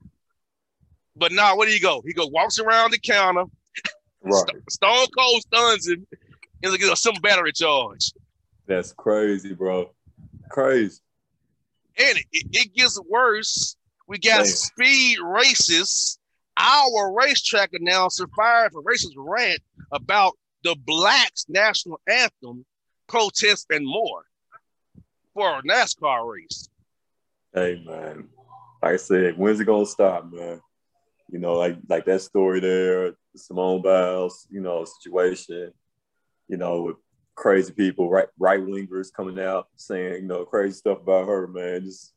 but 1.16 1.32
now 1.32 1.50
nah, 1.50 1.56
where 1.56 1.66
do 1.66 1.72
you 1.72 1.80
go? 1.80 2.02
He 2.04 2.12
go 2.12 2.26
walks 2.26 2.58
around 2.58 2.92
the 2.92 2.98
counter, 2.98 3.44
Right. 4.22 4.34
St- 4.34 4.72
Stone 4.72 5.06
Cold 5.16 5.42
stuns 5.42 5.88
him, 5.88 6.06
and 6.62 6.74
a 6.74 6.96
simple 6.96 7.20
battery 7.20 7.52
charge. 7.52 8.12
That's 8.66 8.92
crazy, 8.92 9.54
bro. 9.54 9.90
Crazy. 10.50 11.00
And 11.98 12.18
it, 12.18 12.46
it 12.52 12.74
gets 12.74 13.00
worse. 13.08 13.76
We 14.06 14.18
got 14.18 14.38
Damn. 14.38 14.46
speed 14.46 15.18
racists. 15.18 16.18
Our 16.56 17.14
racetrack 17.14 17.70
announcer 17.72 18.26
fired 18.36 18.72
for 18.72 18.82
racist 18.82 19.14
rant 19.16 19.60
about 19.92 20.34
the 20.62 20.76
Blacks 20.84 21.46
national 21.48 22.00
anthem, 22.06 22.66
protests, 23.08 23.66
and 23.70 23.86
more 23.86 24.24
for 25.32 25.58
a 25.58 25.62
NASCAR 25.62 26.30
race. 26.30 26.68
Hey 27.54 27.82
man, 27.86 28.28
like 28.82 28.92
I 28.92 28.96
said, 28.96 29.38
when's 29.38 29.58
it 29.58 29.64
gonna 29.64 29.86
stop, 29.86 30.30
man? 30.30 30.60
You 31.30 31.38
know, 31.38 31.54
like 31.54 31.76
like 31.88 32.04
that 32.06 32.22
story 32.22 32.60
there, 32.60 33.10
the 33.32 33.38
Simone 33.38 33.82
Biles, 33.82 34.46
you 34.50 34.60
know, 34.60 34.84
situation. 34.84 35.72
You 36.48 36.56
know, 36.56 36.82
with 36.82 36.96
crazy 37.36 37.72
people, 37.72 38.10
right 38.10 38.26
right 38.38 38.60
wingers 38.60 39.12
coming 39.12 39.38
out 39.38 39.68
saying, 39.76 40.14
you 40.22 40.28
know, 40.28 40.44
crazy 40.44 40.74
stuff 40.74 41.00
about 41.00 41.28
her, 41.28 41.46
man. 41.46 41.84
Just 41.84 42.12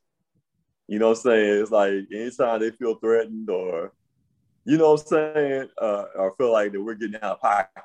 you 0.87 0.99
know 0.99 1.09
I'm 1.09 1.15
saying? 1.15 1.61
It's 1.61 1.71
like 1.71 1.93
anytime 2.11 2.59
they 2.59 2.71
feel 2.71 2.95
threatened 2.95 3.49
or 3.49 3.93
you 4.65 4.77
know 4.77 4.93
what 4.93 5.01
I'm 5.01 5.07
saying, 5.07 5.69
uh, 5.81 6.05
or 6.15 6.35
feel 6.37 6.51
like 6.51 6.71
that 6.71 6.81
we're 6.81 6.95
getting 6.95 7.15
out 7.15 7.23
of 7.23 7.41
pocket, 7.41 7.83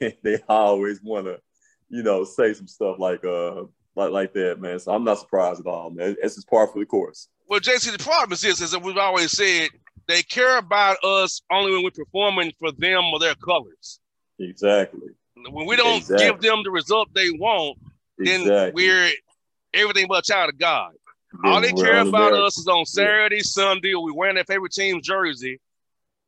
they 0.22 0.38
always 0.48 1.02
wanna, 1.02 1.36
you 1.88 2.02
know, 2.02 2.24
say 2.24 2.54
some 2.54 2.68
stuff 2.68 2.98
like 2.98 3.24
uh 3.24 3.64
like 3.94 4.10
like 4.10 4.32
that, 4.34 4.60
man. 4.60 4.78
So 4.78 4.92
I'm 4.92 5.04
not 5.04 5.18
surprised 5.18 5.60
at 5.60 5.66
all, 5.66 5.90
man. 5.90 6.16
It's 6.22 6.36
just 6.36 6.48
par 6.48 6.66
for 6.66 6.78
the 6.78 6.86
course. 6.86 7.28
Well, 7.48 7.60
JC, 7.60 7.92
the 7.92 8.02
problem 8.02 8.32
is 8.32 8.40
this: 8.40 8.60
is 8.60 8.70
that 8.70 8.82
we've 8.82 8.96
always 8.96 9.32
said 9.32 9.68
they 10.06 10.22
care 10.22 10.58
about 10.58 11.02
us 11.04 11.42
only 11.50 11.72
when 11.72 11.84
we're 11.84 11.90
performing 11.90 12.52
for 12.58 12.72
them 12.72 13.04
or 13.12 13.18
their 13.18 13.34
colors. 13.34 14.00
Exactly. 14.38 15.10
When 15.50 15.66
we 15.66 15.76
don't 15.76 15.98
exactly. 15.98 16.26
give 16.26 16.40
them 16.40 16.62
the 16.62 16.70
result 16.70 17.08
they 17.14 17.30
want, 17.30 17.78
then 18.18 18.42
exactly. 18.42 18.72
we're 18.74 19.10
everything 19.74 20.06
but 20.08 20.18
a 20.18 20.22
child 20.22 20.50
of 20.50 20.58
God. 20.58 20.92
All 21.44 21.60
they 21.60 21.72
care 21.72 22.00
about 22.00 22.34
us 22.34 22.58
is 22.58 22.68
on 22.68 22.84
Saturday, 22.84 23.36
yeah. 23.36 23.42
Sunday, 23.42 23.94
we 23.94 24.12
wearing 24.12 24.34
their 24.34 24.44
favorite 24.44 24.72
team's 24.72 25.06
jersey. 25.06 25.60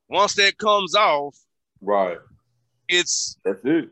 Once 0.09 0.33
that 0.35 0.57
comes 0.57 0.95
off, 0.95 1.35
right, 1.81 2.17
it's 2.87 3.37
that's 3.45 3.63
it. 3.63 3.89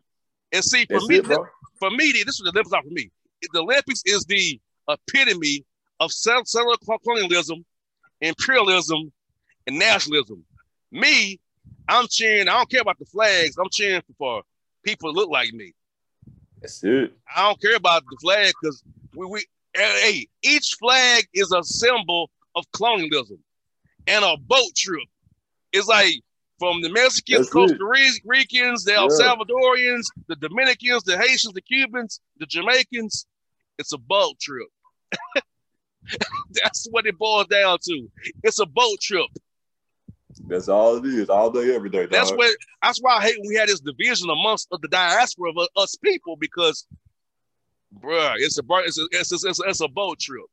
And 0.51 0.63
see, 0.63 0.85
for 0.85 0.93
that's 0.93 1.07
me, 1.07 1.17
it, 1.17 1.39
for 1.79 1.91
me, 1.91 2.11
this 2.25 2.39
is 2.39 2.41
the 2.43 2.49
Olympics 2.49 2.69
for 2.69 2.93
me. 2.93 3.11
The 3.51 3.59
Olympics 3.59 4.01
is 4.05 4.25
the 4.25 4.59
epitome 4.89 5.65
of 5.99 6.11
settler 6.11 6.75
colonialism, 7.03 7.63
imperialism, 8.21 9.11
and 9.67 9.77
nationalism. 9.77 10.43
Me, 10.91 11.39
I'm 11.87 12.07
cheering. 12.09 12.47
I 12.47 12.53
don't 12.53 12.69
care 12.69 12.81
about 12.81 12.99
the 12.99 13.05
flags. 13.05 13.57
I'm 13.57 13.69
cheering 13.71 14.01
for 14.17 14.43
people 14.83 15.11
that 15.11 15.19
look 15.19 15.29
like 15.29 15.51
me. 15.53 15.73
That's 16.61 16.83
it. 16.83 17.13
I 17.35 17.43
don't 17.43 17.61
care 17.61 17.75
about 17.75 18.03
the 18.09 18.17
flag 18.21 18.53
because 18.61 18.83
we, 19.15 19.25
we 19.25 19.45
eh, 19.75 19.99
hey, 20.01 20.27
each 20.43 20.75
flag 20.79 21.25
is 21.33 21.51
a 21.51 21.63
symbol 21.63 22.29
of 22.55 22.65
colonialism 22.71 23.39
and 24.07 24.23
a 24.23 24.37
boat 24.37 24.75
trip. 24.75 25.07
It's 25.71 25.87
like 25.87 26.13
from 26.59 26.81
the 26.81 26.89
Mexicans, 26.89 27.47
That's 27.47 27.49
Costa 27.49 27.77
Ricans, 28.25 28.85
the 28.85 28.93
El 28.93 29.09
yeah. 29.09 29.35
Salvadorians, 29.35 30.05
the 30.27 30.35
Dominicans, 30.35 31.03
the 31.03 31.17
Haitians, 31.17 31.53
the 31.53 31.61
Cubans, 31.61 32.21
the 32.37 32.45
Jamaicans. 32.45 33.25
It's 33.79 33.91
a 33.91 33.97
boat 33.97 34.39
trip. 34.39 34.67
That's 36.51 36.87
what 36.91 37.05
it 37.05 37.17
boils 37.17 37.47
down 37.47 37.79
to. 37.83 38.09
It's 38.43 38.59
a 38.59 38.65
boat 38.65 38.99
trip. 39.01 39.25
That's 40.45 40.67
all 40.67 40.97
it 40.97 41.05
is, 41.05 41.29
all 41.29 41.49
day, 41.49 41.73
every 41.73 41.89
day. 41.89 42.01
Dog. 42.01 42.11
That's 42.11 42.31
what. 42.31 42.55
That's 42.81 42.99
why 42.99 43.17
I 43.17 43.21
hate 43.21 43.39
when 43.39 43.47
we 43.49 43.55
had 43.55 43.69
this 43.69 43.79
division 43.79 44.29
amongst 44.29 44.69
the 44.69 44.87
diaspora 44.89 45.51
of 45.51 45.67
us 45.77 45.95
people 45.95 46.35
because, 46.35 46.85
bruh, 47.97 48.35
it's 48.37 48.59
a 48.59 48.63
it's 48.69 48.99
a 48.99 49.07
it's 49.11 49.31
a, 49.31 49.47
it's 49.47 49.59
a, 49.59 49.63
it's 49.63 49.81
a 49.81 49.87
boat 49.87 50.19
trip. 50.19 50.43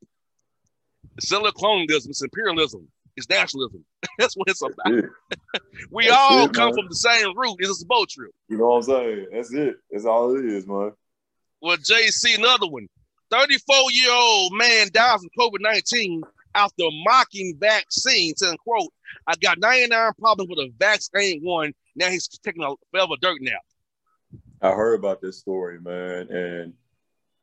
It's 1.17 1.29
colonialism, 1.29 2.11
it's 2.11 2.23
imperialism, 2.23 2.87
it's 3.17 3.29
nationalism. 3.29 3.85
That's 4.19 4.37
what 4.37 4.49
it's 4.49 4.63
about. 4.63 4.95
It. 4.95 5.05
we 5.91 6.07
That's 6.07 6.17
all 6.17 6.45
it, 6.45 6.55
come 6.55 6.73
from 6.73 6.87
the 6.89 6.95
same 6.95 7.37
root. 7.37 7.57
It's 7.59 7.83
a 7.83 7.87
boat 7.87 8.09
trip. 8.11 8.31
You 8.49 8.59
know 8.59 8.69
what 8.69 8.77
I'm 8.77 8.83
saying? 8.83 9.27
That's 9.33 9.53
it. 9.53 9.77
That's 9.91 10.05
all 10.05 10.37
it 10.37 10.45
is, 10.45 10.67
man. 10.67 10.93
Well, 11.61 11.77
JC, 11.77 12.39
another 12.39 12.69
one. 12.69 12.89
34 13.31 13.77
year 13.93 14.11
old 14.13 14.53
man 14.55 14.89
dies 14.93 15.23
of 15.23 15.31
COVID 15.39 15.61
19 15.61 16.23
after 16.55 16.85
mocking 17.05 17.57
vaccines, 17.59 18.39
saying, 18.39 18.57
quote, 18.59 18.93
I 19.27 19.35
got 19.37 19.59
99 19.59 20.13
problems 20.19 20.51
with 20.51 20.59
a 20.59 20.73
vaccine 20.79 21.43
one. 21.43 21.73
Now 21.97 22.09
he's 22.09 22.29
taking 22.29 22.63
a 22.63 22.75
forever 22.91 23.15
dirt 23.21 23.41
nap. 23.41 23.61
I 24.63 24.73
heard 24.73 24.99
about 24.99 25.21
this 25.21 25.39
story, 25.39 25.81
man. 25.81 26.29
And, 26.31 26.75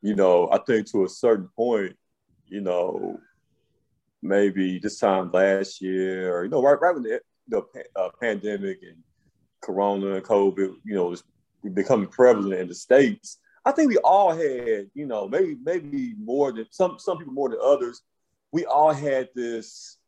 you 0.02 0.14
know, 0.14 0.48
I 0.52 0.58
think 0.58 0.90
to 0.92 1.04
a 1.04 1.08
certain 1.08 1.48
point, 1.56 1.96
you 2.46 2.60
know, 2.60 3.18
maybe 4.22 4.78
this 4.78 4.98
time 4.98 5.30
last 5.32 5.80
year, 5.80 6.34
or, 6.34 6.44
you 6.44 6.50
know, 6.50 6.62
right, 6.62 6.80
right 6.80 6.94
when 6.94 7.02
the, 7.02 7.20
the 7.48 7.62
uh, 7.96 8.08
pandemic 8.20 8.78
and 8.82 8.96
Corona 9.60 10.14
and 10.14 10.24
COVID, 10.24 10.76
you 10.84 10.94
know, 10.94 11.06
was 11.06 11.24
becoming 11.74 12.08
prevalent 12.08 12.60
in 12.60 12.68
the 12.68 12.74
States, 12.74 13.38
I 13.64 13.72
think 13.72 13.90
we 13.90 13.98
all 13.98 14.34
had, 14.34 14.88
you 14.94 15.06
know, 15.06 15.28
maybe 15.28 15.58
maybe 15.62 16.14
more 16.18 16.52
than 16.52 16.66
some 16.70 16.98
some 16.98 17.18
people 17.18 17.34
more 17.34 17.48
than 17.50 17.58
others. 17.62 18.02
We 18.52 18.64
all 18.64 18.92
had 18.92 19.28
this 19.34 19.98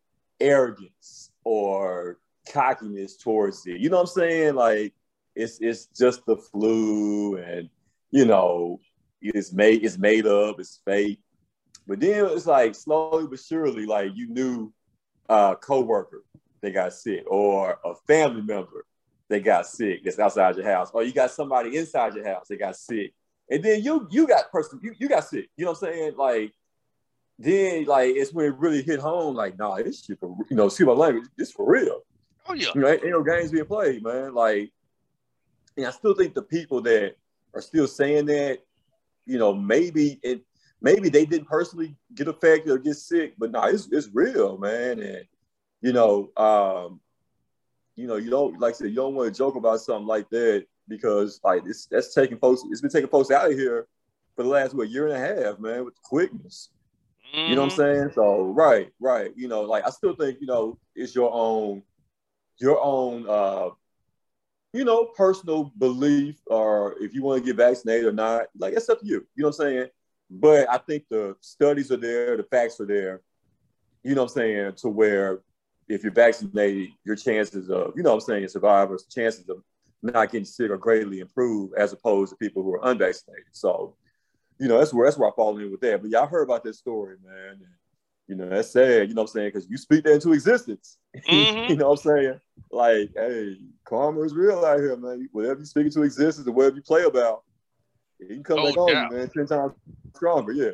arrogance 0.41 1.31
or 1.45 2.19
cockiness 2.49 3.17
towards 3.17 3.67
it. 3.67 3.81
You 3.81 3.91
know 3.91 3.97
what 3.97 4.03
I'm 4.03 4.15
saying? 4.15 4.55
Like 4.55 4.95
it's 5.35 5.59
it's 5.61 5.87
just 5.87 6.25
the 6.27 6.37
flu, 6.37 7.37
and 7.37 7.69
you 8.11 8.25
know 8.25 8.81
it's 9.21 9.53
made 9.53 9.85
it's 9.85 9.99
made 9.99 10.27
up, 10.27 10.59
it's 10.59 10.81
fake. 10.85 11.21
But 11.87 12.01
then 12.01 12.27
it's 12.27 12.47
like 12.47 12.75
slowly 12.75 13.27
but 13.27 13.41
surely, 13.41 13.87
like 13.87 14.13
you 14.15 14.29
knew 14.29 14.73
a 15.29 15.57
coworker 15.61 16.25
they 16.61 16.73
got 16.73 16.93
sick, 16.93 17.25
or 17.27 17.79
a 17.85 17.95
family 18.07 18.43
member 18.43 18.85
they 19.29 19.41
got 19.41 19.67
sick 19.67 20.01
that's 20.05 20.19
outside 20.19 20.57
your 20.57 20.67
house, 20.67 20.91
or 20.93 21.03
you 21.03 21.13
got 21.13 21.31
somebody 21.31 21.77
inside 21.77 22.15
your 22.15 22.27
house 22.27 22.49
they 22.49 22.57
got 22.57 22.77
sick 22.77 23.13
and 23.51 23.63
then 23.63 23.83
you 23.83 24.07
you 24.11 24.27
got 24.27 24.51
person 24.51 24.81
you, 24.83 24.95
you 24.99 25.09
got 25.09 25.25
sick. 25.25 25.51
You 25.57 25.65
know 25.65 25.73
what 25.73 25.83
I'm 25.83 25.93
saying? 25.93 26.17
Like 26.17 26.53
then 27.41 27.87
like 27.87 28.11
it's 28.15 28.35
when 28.35 28.47
it 28.47 28.57
really 28.57 28.83
hit 28.83 29.01
home. 29.01 29.35
Like 29.35 29.59
nah, 29.59 29.77
this 29.77 30.05
shit 30.05 30.21
for 30.21 30.37
you 30.51 30.57
know 30.57 30.69
see 30.69 30.85
my 30.85 30.93
language. 30.93 31.25
This 31.37 31.51
for 31.51 31.69
real. 31.69 32.03
Oh 32.47 32.53
yeah. 32.53 32.69
Right? 32.75 33.03
Ain't 33.03 33.13
no 33.13 33.23
games 33.23 33.51
being 33.51 33.65
played, 33.65 34.03
man. 34.03 34.35
Like, 34.35 34.71
and 35.77 35.87
I 35.87 35.91
still 35.91 36.15
think 36.15 36.35
the 36.35 36.43
people 36.43 36.83
that 36.83 37.17
are 37.55 37.63
still 37.63 37.87
saying 37.87 38.27
that, 38.27 38.59
you 39.25 39.39
know, 39.39 39.55
maybe 39.55 40.21
it 40.23 40.43
maybe 40.83 41.09
they 41.09 41.25
didn't 41.25 41.49
personally 41.49 41.97
get 42.15 42.29
affected 42.29 42.71
or 42.71 42.79
get 42.79 42.97
sick, 42.97 43.35
but 43.39 43.51
nah, 43.51 43.67
it's 43.67 43.89
it's 43.91 44.09
real, 44.13 44.59
man. 44.59 45.01
And 45.01 45.25
you 45.81 45.95
know, 45.95 46.31
um, 46.37 47.01
you 47.97 48.07
know, 48.07 48.17
you 48.17 48.29
don't 48.29 48.61
like 48.61 48.75
I 48.75 48.77
said, 48.77 48.89
you 48.91 48.97
don't 48.97 49.15
want 49.15 49.33
to 49.33 49.39
joke 49.39 49.57
about 49.57 49.81
something 49.81 50.07
like 50.07 50.29
that 50.29 50.67
because 50.89 51.41
like 51.43 51.63
it's 51.65 51.87
that's 51.87 52.13
taking 52.13 52.37
folks. 52.37 52.65
It's 52.71 52.83
been 52.83 52.91
taking 52.91 53.09
folks 53.09 53.31
out 53.31 53.51
of 53.51 53.57
here 53.57 53.87
for 54.37 54.43
the 54.43 54.49
last 54.51 54.75
what 54.75 54.91
year 54.91 55.07
and 55.07 55.17
a 55.17 55.45
half, 55.45 55.59
man, 55.59 55.87
with 55.87 56.01
quickness. 56.03 56.69
Mm-hmm. 57.35 57.51
You 57.51 57.57
know 57.57 57.63
what 57.63 57.73
I'm 57.73 57.79
mm-hmm. 57.79 57.99
saying? 58.01 58.13
So 58.15 58.43
right, 58.45 58.91
right. 59.01 59.31
You 59.37 59.49
know, 59.49 59.63
like 59.63 59.87
I 59.87 59.91
still 59.91 60.15
think 60.15 60.39
you 60.41 60.47
know 60.47 60.79
it's 60.95 61.15
your 61.15 61.31
own, 61.33 61.83
your 62.59 62.83
own, 62.83 63.27
uh, 63.29 63.71
you 64.73 64.85
know, 64.85 65.07
personal 65.07 65.73
belief, 65.79 66.37
or 66.47 66.97
if 67.01 67.15
you 67.15 67.23
want 67.23 67.43
to 67.43 67.47
get 67.47 67.57
vaccinated 67.57 68.07
or 68.07 68.13
not. 68.13 68.47
Like 68.59 68.75
it's 68.75 68.89
up 68.89 69.01
to 69.01 69.07
you. 69.07 69.27
You 69.37 69.45
know 69.45 69.49
what 69.49 69.61
I'm 69.61 69.71
saying? 69.71 69.87
But 70.31 70.71
I 70.71 70.79
think 70.79 71.05
the 71.11 71.37
studies 71.41 71.91
are 71.91 71.97
there, 71.97 72.37
the 72.37 72.45
facts 72.45 72.81
are 72.81 72.87
there. 72.87 73.21
You 74.03 74.15
know 74.15 74.23
what 74.23 74.31
I'm 74.31 74.35
saying? 74.35 74.73
To 74.77 74.89
where 74.89 75.41
if 75.89 76.05
you're 76.05 76.13
vaccinated, 76.13 76.91
your 77.05 77.17
chances 77.17 77.69
of, 77.69 77.93
you 77.97 78.03
know 78.03 78.11
what 78.11 78.23
I'm 78.23 78.27
saying, 78.27 78.49
survivors, 78.49 79.07
chances 79.13 79.49
of 79.49 79.63
not 80.03 80.31
getting 80.31 80.45
sick 80.45 80.71
are 80.71 80.79
greatly 80.79 81.21
improved 81.21 81.75
as 81.77 81.93
opposed 81.93 82.31
to 82.31 82.37
people 82.37 82.63
who 82.63 82.73
are 82.75 82.91
unvaccinated. 82.91 83.45
So, 83.53 83.97
you 84.61 84.69
know, 84.69 84.79
that's 84.79 84.93
where 84.93 85.07
that's 85.07 85.19
where 85.19 85.29
I 85.29 85.33
fall 85.35 85.59
in 85.59 85.71
with 85.71 85.81
that. 85.81 86.03
But 86.03 86.11
y'all 86.11 86.27
heard 86.27 86.43
about 86.43 86.63
this 86.63 86.79
story, 86.79 87.17
man. 87.25 87.53
And, 87.53 87.61
you 88.29 88.37
know, 88.37 88.49
that's 88.49 88.71
sad, 88.71 89.09
you 89.09 89.15
know 89.15 89.23
what 89.23 89.31
I'm 89.31 89.33
saying? 89.33 89.49
Because 89.49 89.69
you 89.69 89.77
speak 89.79 90.05
that 90.05 90.15
into 90.15 90.33
existence. 90.33 90.97
Mm-hmm. 91.29 91.71
you 91.71 91.77
know 91.77 91.91
what 91.91 92.07
I'm 92.07 92.19
saying? 92.19 92.41
Like, 92.71 93.11
hey, 93.17 93.57
karma 93.85 94.21
is 94.21 94.33
real 94.33 94.65
out 94.65 94.79
here, 94.79 94.97
man. 94.97 95.29
Whatever 95.33 95.59
you 95.59 95.67
speak 95.67 95.87
into 95.87 96.03
existence 96.03 96.47
and 96.47 96.55
whatever 96.55 96.77
you 96.77 96.83
play 96.83 97.03
about, 97.03 97.43
you 98.21 98.29
can 98.29 98.45
come 98.45 98.59
no 98.59 98.67
back 98.67 98.75
doubt. 98.75 98.89
on 98.89 99.11
you, 99.11 99.19
man, 99.19 99.31
10 99.31 99.47
times 99.47 99.73
stronger, 100.15 100.53
yeah. 100.53 100.71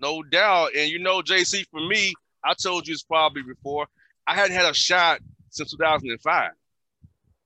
No 0.00 0.22
doubt. 0.22 0.70
And 0.76 0.88
you 0.88 1.00
know, 1.00 1.20
JC, 1.20 1.64
for 1.68 1.80
me, 1.80 2.12
I 2.44 2.54
told 2.54 2.86
you 2.86 2.94
this 2.94 3.02
probably 3.02 3.42
before, 3.42 3.88
I 4.26 4.36
hadn't 4.36 4.54
had 4.54 4.70
a 4.70 4.74
shot 4.74 5.20
since 5.50 5.72
2005 5.72 6.50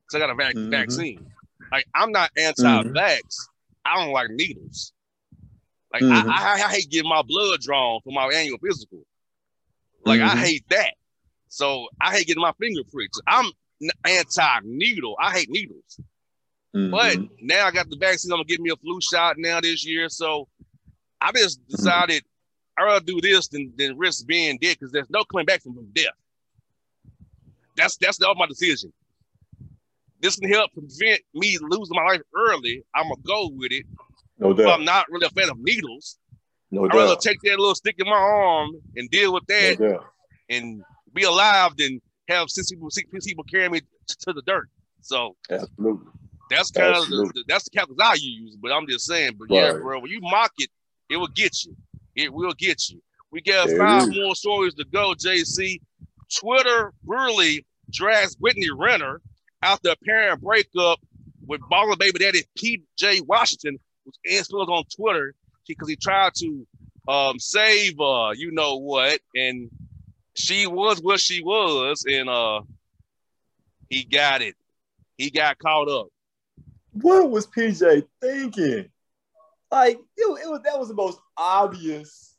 because 0.07 0.14
I 0.14 0.19
got 0.19 0.28
a 0.28 0.35
vac- 0.35 0.55
mm-hmm. 0.55 0.71
vaccine. 0.71 1.26
Like 1.73 1.87
I'm 1.95 2.12
not 2.12 2.31
anti-vax. 2.37 2.93
Mm-hmm. 2.95 3.87
I 3.87 3.97
don't 3.97 4.12
like 4.12 4.31
needles. 4.31 4.93
Like 6.00 6.11
mm-hmm. 6.11 6.31
I, 6.31 6.35
I, 6.35 6.53
I, 6.67 6.71
hate 6.71 6.91
getting 6.91 7.09
my 7.09 7.23
blood 7.23 7.61
drawn 7.61 8.00
for 8.05 8.12
my 8.12 8.26
annual 8.26 8.59
physical. 8.59 9.03
Like 10.05 10.21
I 10.21 10.29
mm-hmm. 10.29 10.38
hate 10.38 10.69
that. 10.69 10.95
So 11.49 11.88
I 12.00 12.15
hate 12.15 12.26
getting 12.26 12.43
my 12.43 12.53
finger 12.61 12.83
pricked. 12.93 13.19
I'm 13.26 13.50
anti-needle. 14.05 15.17
I 15.19 15.33
hate 15.33 15.49
needles. 15.49 16.00
Mm-hmm. 16.75 16.91
But 16.91 17.17
now 17.41 17.67
I 17.67 17.71
got 17.71 17.88
the 17.88 17.97
vaccine. 17.97 18.31
I'm 18.33 18.38
gonna 18.38 18.45
give 18.45 18.61
me 18.61 18.71
a 18.71 18.76
flu 18.76 19.00
shot 19.00 19.37
now 19.38 19.61
this 19.61 19.87
year. 19.87 20.11
So 20.11 20.49
I 21.21 21.33
just 21.33 21.61
mm-hmm. 21.62 21.76
decided 21.76 22.25
I'd 22.79 22.85
rather 22.85 23.05
do 23.05 23.21
this 23.23 23.49
than, 23.49 23.73
than 23.79 23.97
risk 23.97 24.26
being 24.26 24.59
dead 24.61 24.76
because 24.79 24.93
there's 24.93 25.09
no 25.09 25.25
coming 25.25 25.47
back 25.47 25.62
from 25.62 25.76
death. 25.95 26.12
That's 27.75 27.97
that's 27.97 28.21
all 28.21 28.35
my 28.35 28.47
decision 28.47 28.93
this 30.21 30.37
can 30.37 30.50
help 30.50 30.73
prevent 30.73 31.21
me 31.35 31.59
losing 31.61 31.97
my 31.97 32.05
life 32.05 32.23
early, 32.35 32.85
I'm 32.95 33.05
gonna 33.05 33.21
go 33.25 33.49
with 33.49 33.73
it. 33.73 33.87
No 34.38 34.52
doubt. 34.52 34.78
I'm 34.78 34.85
not 34.85 35.07
really 35.11 35.26
a 35.26 35.31
fan 35.31 35.50
of 35.50 35.59
needles. 35.59 36.19
No 36.71 36.85
I'd 36.85 36.90
doubt. 36.90 36.99
rather 36.99 37.16
take 37.16 37.40
that 37.43 37.59
little 37.59 37.75
stick 37.75 37.97
in 37.99 38.07
my 38.07 38.16
arm 38.16 38.71
and 38.97 39.11
deal 39.11 39.33
with 39.33 39.47
that 39.47 39.81
no 39.81 40.05
and 40.49 40.83
be 41.12 41.25
alive 41.25 41.76
than 41.76 42.00
have 42.28 42.50
six 42.50 42.71
people, 42.71 42.90
six 42.90 43.26
people 43.26 43.45
carry 43.45 43.69
me 43.69 43.81
to 43.81 44.33
the 44.33 44.43
dirt. 44.43 44.69
So 45.00 45.37
absolutely, 45.50 46.07
that's 46.50 46.71
kind 46.71 46.95
absolutely. 46.95 47.28
of 47.28 47.35
the, 47.35 47.45
that's 47.49 47.64
the 47.64 47.71
calculus 47.71 48.00
I 48.02 48.14
use. 48.14 48.57
But 48.61 48.73
I'm 48.73 48.87
just 48.87 49.07
saying, 49.07 49.33
but 49.38 49.49
right. 49.50 49.64
yeah, 49.64 49.73
bro, 49.73 50.00
when 50.00 50.11
you 50.11 50.21
mock 50.21 50.52
it, 50.59 50.71
it 51.09 51.16
will 51.16 51.28
get 51.28 51.64
you. 51.64 51.76
It 52.14 52.33
will 52.33 52.55
get 52.55 52.88
you. 52.88 53.00
We 53.31 53.43
got 53.43 53.69
there 53.69 53.78
five 53.78 54.09
more 54.11 54.35
stories 54.35 54.75
to 54.75 54.85
go, 54.85 55.12
JC. 55.14 55.81
Twitter 56.40 56.93
really 57.05 57.64
drags 57.90 58.35
Brittany 58.35 58.71
Renner 58.71 59.21
after 59.62 59.90
a 59.90 59.97
parent 60.05 60.40
breakup 60.40 60.99
with 61.47 61.61
baller 61.71 61.99
baby 61.99 62.19
daddy 62.19 62.43
PJ 62.59 63.26
Washington, 63.26 63.78
influenced 64.25 64.71
on 64.71 64.85
Twitter 64.95 65.35
because 65.67 65.89
he 65.89 65.97
tried 65.97 66.35
to 66.35 66.67
um, 67.09 67.39
save 67.39 67.99
uh, 68.01 68.33
you 68.37 68.53
know 68.53 68.77
what, 68.77 69.21
and 69.35 69.71
she 70.35 70.67
was 70.67 71.01
what 71.01 71.21
she 71.21 71.43
was, 71.43 72.05
and 72.07 72.29
uh, 72.29 72.61
he 73.89 74.05
got 74.05 74.43
it. 74.43 74.55
He 75.17 75.31
got 75.31 75.59
caught 75.59 75.89
up. 75.89 76.09
What 76.93 77.31
was 77.31 77.47
PJ 77.47 78.07
thinking? 78.21 78.89
Like 79.71 79.97
it, 79.97 80.23
it 80.45 80.49
was 80.49 80.61
that 80.65 80.79
was 80.79 80.89
the 80.89 80.95
most 80.95 81.19
obvious 81.37 82.37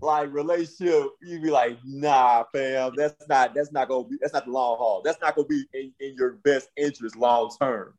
like 0.00 0.32
relationship. 0.32 1.10
You'd 1.22 1.42
be 1.42 1.50
like, 1.50 1.78
nah, 1.84 2.44
fam, 2.52 2.92
that's 2.96 3.28
not 3.28 3.54
that's 3.54 3.72
not 3.72 3.88
gonna 3.88 4.08
be 4.08 4.16
that's 4.20 4.32
not 4.32 4.46
the 4.46 4.52
long 4.52 4.78
haul. 4.78 5.02
That's 5.04 5.20
not 5.20 5.34
gonna 5.34 5.48
be 5.48 5.64
in, 5.74 5.92
in 6.00 6.14
your 6.16 6.32
best 6.44 6.68
interest 6.76 7.16
long 7.16 7.50
term. 7.60 7.94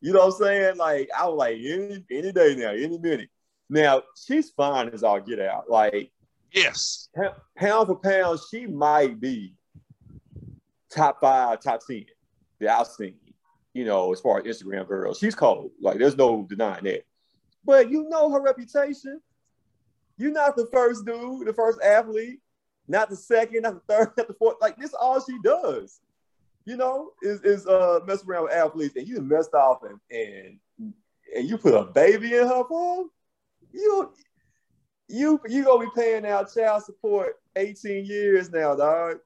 You 0.00 0.12
know 0.12 0.26
what 0.26 0.34
I'm 0.34 0.40
saying? 0.44 0.76
Like 0.76 1.10
I 1.18 1.26
was 1.26 1.36
like 1.36 1.56
any 1.56 2.04
any 2.10 2.32
day 2.32 2.54
now, 2.56 2.70
any 2.70 2.98
minute. 2.98 3.30
Now 3.68 4.02
she's 4.16 4.50
fine 4.50 4.88
as 4.90 5.02
all 5.02 5.20
get 5.20 5.40
out. 5.40 5.68
Like 5.68 6.10
yes, 6.52 7.08
pound 7.56 7.88
for 7.88 7.96
pound, 7.96 8.40
she 8.50 8.66
might 8.66 9.20
be 9.20 9.54
top 10.90 11.20
five, 11.20 11.60
top 11.60 11.80
ten 11.86 12.06
that 12.60 12.78
I've 12.78 12.86
seen. 12.86 13.14
You 13.74 13.84
know, 13.84 14.12
as 14.12 14.20
far 14.20 14.38
as 14.38 14.44
Instagram 14.44 14.88
girls, 14.88 15.18
she's 15.18 15.34
cold. 15.34 15.70
Like 15.80 15.98
there's 15.98 16.16
no 16.16 16.46
denying 16.48 16.84
that. 16.84 17.04
But 17.64 17.90
you 17.90 18.08
know 18.08 18.30
her 18.30 18.40
reputation. 18.40 19.20
You're 20.16 20.32
not 20.32 20.56
the 20.56 20.66
first 20.72 21.04
dude, 21.04 21.46
the 21.46 21.52
first 21.52 21.80
athlete, 21.80 22.40
not 22.88 23.08
the 23.08 23.16
second, 23.16 23.62
not 23.62 23.74
the 23.74 23.94
third, 23.94 24.12
not 24.16 24.26
the 24.26 24.34
fourth. 24.34 24.56
Like 24.60 24.76
this, 24.76 24.94
all 24.94 25.24
she 25.24 25.38
does, 25.44 26.00
you 26.68 26.76
know, 26.76 27.12
is 27.22 27.40
is 27.40 27.66
uh 27.66 28.00
mess 28.06 28.22
around 28.26 28.44
with 28.44 28.52
athletes, 28.52 28.94
and 28.94 29.08
you 29.08 29.22
messed 29.22 29.54
off 29.54 29.78
and 29.84 29.98
and 30.10 30.92
and 31.34 31.48
you 31.48 31.56
put 31.56 31.72
a 31.72 31.84
baby 31.84 32.36
in 32.36 32.46
her 32.46 32.62
phone. 32.68 33.08
You 33.72 34.12
you 35.08 35.40
you 35.48 35.64
gonna 35.64 35.86
be 35.86 35.90
paying 35.96 36.26
out 36.26 36.52
child 36.52 36.84
support 36.84 37.36
18 37.56 38.04
years 38.04 38.50
now, 38.50 38.74
dog. 38.74 39.16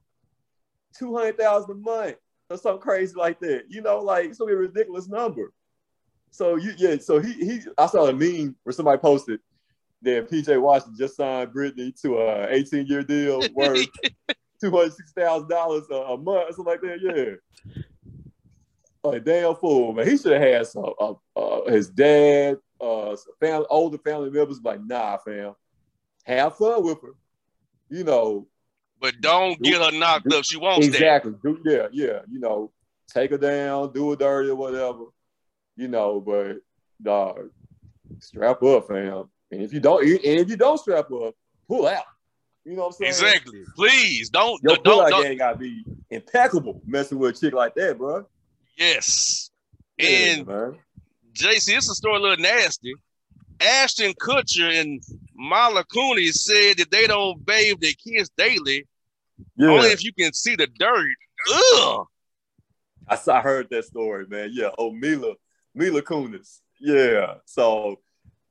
Two 0.97 1.13
hundred 1.17 1.37
thousand 1.37 1.71
a 1.71 1.75
month 1.75 2.15
or 2.49 2.57
something 2.57 2.81
crazy 2.81 3.13
like 3.17 3.41
that. 3.41 3.63
You 3.67 3.81
know, 3.81 3.99
like 3.99 4.27
it's 4.27 4.37
gonna 4.37 4.51
be 4.51 4.55
a 4.55 4.59
ridiculous 4.59 5.09
number. 5.09 5.51
So 6.31 6.55
you 6.55 6.73
yeah, 6.77 6.95
so 6.97 7.19
he 7.19 7.33
he 7.33 7.59
I 7.77 7.87
saw 7.87 8.07
a 8.07 8.13
meme 8.13 8.55
where 8.63 8.71
somebody 8.71 8.99
posted 8.99 9.41
that 10.01 10.29
PJ 10.29 10.61
Washington 10.61 10.95
just 10.97 11.17
signed 11.17 11.51
Brittany 11.51 11.93
to 12.03 12.19
a 12.19 12.47
18 12.51 12.87
year 12.87 13.03
deal 13.03 13.49
worth 13.53 13.89
two 14.63 14.71
hundred 14.71 14.93
six 14.93 15.11
thousand 15.11 15.49
dollars 15.49 15.83
a 15.89 16.17
month, 16.17 16.55
something 16.55 16.65
like 16.65 16.81
that. 16.81 17.39
Yeah, 17.65 17.83
like 19.03 19.25
damn 19.25 19.55
fool, 19.55 19.93
man. 19.93 20.07
He 20.07 20.17
should 20.17 20.31
have 20.31 20.41
had 20.41 20.67
some 20.67 20.93
uh, 20.99 21.13
uh, 21.35 21.69
his 21.69 21.89
dad, 21.89 22.57
uh, 22.79 23.15
family, 23.39 23.65
older 23.69 23.97
family 23.97 24.29
members. 24.29 24.61
Like, 24.63 24.83
nah, 24.85 25.17
fam, 25.17 25.53
have 26.23 26.55
fun 26.55 26.83
with 26.83 27.01
her. 27.01 27.13
You 27.89 28.03
know, 28.05 28.47
but 29.01 29.19
don't 29.19 29.61
do, 29.61 29.71
get 29.71 29.81
her 29.81 29.97
knocked 29.97 30.29
do, 30.29 30.37
up. 30.37 30.45
She 30.45 30.57
won't 30.57 30.83
exactly. 30.83 31.33
Do, 31.43 31.59
yeah, 31.65 31.87
yeah. 31.91 32.19
You 32.31 32.39
know, 32.39 32.71
take 33.13 33.31
her 33.31 33.37
down, 33.37 33.91
do 33.91 34.11
her 34.11 34.15
dirty 34.15 34.49
or 34.49 34.55
whatever. 34.55 35.05
You 35.75 35.89
know, 35.89 36.21
but 36.21 36.57
dog, 37.01 37.49
strap 38.19 38.63
up, 38.63 38.87
fam. 38.87 39.25
And 39.51 39.61
if 39.61 39.73
you 39.73 39.81
don't, 39.81 40.03
and 40.03 40.39
if 40.39 40.49
you 40.49 40.55
don't 40.55 40.79
strap 40.79 41.11
up, 41.11 41.35
pull 41.67 41.87
out. 41.87 42.05
You 42.65 42.75
know 42.75 42.83
what 42.83 42.87
I'm 42.87 42.93
saying? 42.93 43.09
Exactly. 43.09 43.63
Please 43.75 44.29
don't. 44.29 44.61
Your 44.63 44.75
don't, 44.77 44.83
don't, 44.83 45.09
don't. 45.09 45.23
game 45.23 45.37
gotta 45.37 45.57
be 45.57 45.83
impeccable 46.09 46.81
messing 46.85 47.19
with 47.19 47.35
a 47.35 47.39
chick 47.39 47.53
like 47.53 47.75
that, 47.75 47.97
bro. 47.97 48.25
Yes. 48.77 49.51
Yeah, 49.97 50.07
and 50.07 50.47
man. 50.47 50.77
JC, 51.33 51.77
it's 51.77 51.89
a 51.89 51.95
story 51.95 52.17
a 52.17 52.19
little 52.19 52.37
nasty. 52.37 52.93
Ashton 53.59 54.13
Kutcher 54.13 54.79
and 54.79 55.01
Mila 55.35 55.83
Kunis 55.85 56.33
said 56.33 56.77
that 56.77 56.91
they 56.91 57.05
don't 57.07 57.45
bathe 57.45 57.79
their 57.79 57.93
kids 57.93 58.29
daily. 58.37 58.87
Yeah. 59.55 59.69
Only 59.69 59.89
if 59.89 60.03
you 60.03 60.13
can 60.13 60.33
see 60.33 60.55
the 60.55 60.67
dirt. 60.67 61.15
Ugh. 61.53 62.07
I 63.07 63.15
saw, 63.15 63.37
I 63.37 63.41
heard 63.41 63.69
that 63.69 63.85
story, 63.85 64.25
man. 64.27 64.49
Yeah. 64.53 64.69
Oh, 64.77 64.91
Mila, 64.91 65.33
Mila 65.75 66.01
Kunis. 66.01 66.59
Yeah. 66.79 67.35
So 67.45 67.99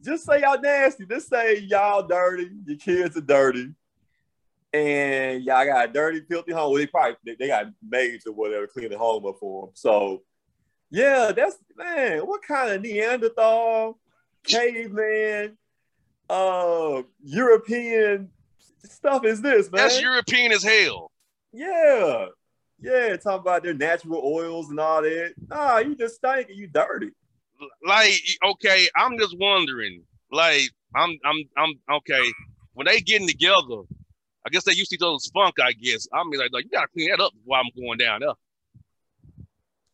just 0.02 0.24
say 0.24 0.40
y'all 0.40 0.60
nasty. 0.60 1.06
Just 1.06 1.28
say 1.28 1.58
y'all 1.60 2.06
dirty. 2.06 2.50
Your 2.66 2.76
kids 2.76 3.16
are 3.16 3.22
dirty. 3.22 3.70
And 4.72 5.44
y'all 5.44 5.66
got 5.66 5.90
a 5.90 5.92
dirty, 5.92 6.22
filthy 6.28 6.52
home. 6.52 6.72
Well, 6.72 6.78
they 6.78 6.86
probably 6.86 7.16
they, 7.24 7.36
they 7.38 7.48
got 7.48 7.66
maids 7.86 8.26
or 8.26 8.32
whatever 8.32 8.66
clean 8.66 8.90
the 8.90 8.98
home 8.98 9.26
up 9.26 9.36
for 9.38 9.66
them. 9.66 9.72
So, 9.74 10.22
yeah, 10.90 11.32
that's 11.34 11.56
man. 11.76 12.20
What 12.20 12.42
kind 12.42 12.72
of 12.72 12.80
Neanderthal, 12.80 13.98
caveman, 14.44 15.58
uh, 16.30 17.02
European 17.22 18.30
stuff 18.84 19.24
is 19.26 19.42
this, 19.42 19.70
man? 19.70 19.82
That's 19.82 20.00
European 20.00 20.52
as 20.52 20.62
hell. 20.62 21.10
Yeah, 21.52 22.26
yeah. 22.80 23.16
Talking 23.16 23.40
about 23.40 23.62
their 23.62 23.74
natural 23.74 24.22
oils 24.24 24.70
and 24.70 24.80
all 24.80 25.02
that. 25.02 25.34
Nah, 25.48 25.78
you 25.78 25.94
just 25.94 26.16
stink 26.16 26.48
and 26.48 26.58
you 26.58 26.66
dirty 26.66 27.10
like 27.84 28.20
okay, 28.44 28.88
I'm 28.96 29.18
just 29.18 29.36
wondering. 29.38 30.02
Like 30.30 30.62
I'm 30.94 31.18
I'm 31.24 31.48
I'm 31.56 31.96
okay. 31.96 32.32
When 32.74 32.86
they 32.86 33.00
getting 33.00 33.28
together, 33.28 33.82
I 34.46 34.50
guess 34.50 34.64
they 34.64 34.72
used 34.72 34.90
to 34.90 34.96
each 34.96 35.02
other's 35.02 35.30
funk. 35.30 35.56
I 35.62 35.72
guess 35.72 36.06
I 36.12 36.24
mean 36.24 36.40
like, 36.40 36.50
like 36.52 36.64
you 36.64 36.70
gotta 36.70 36.88
clean 36.88 37.10
that 37.10 37.20
up 37.20 37.32
while 37.44 37.62
I'm 37.62 37.82
going 37.82 37.98
down 37.98 38.20
there. 38.20 38.32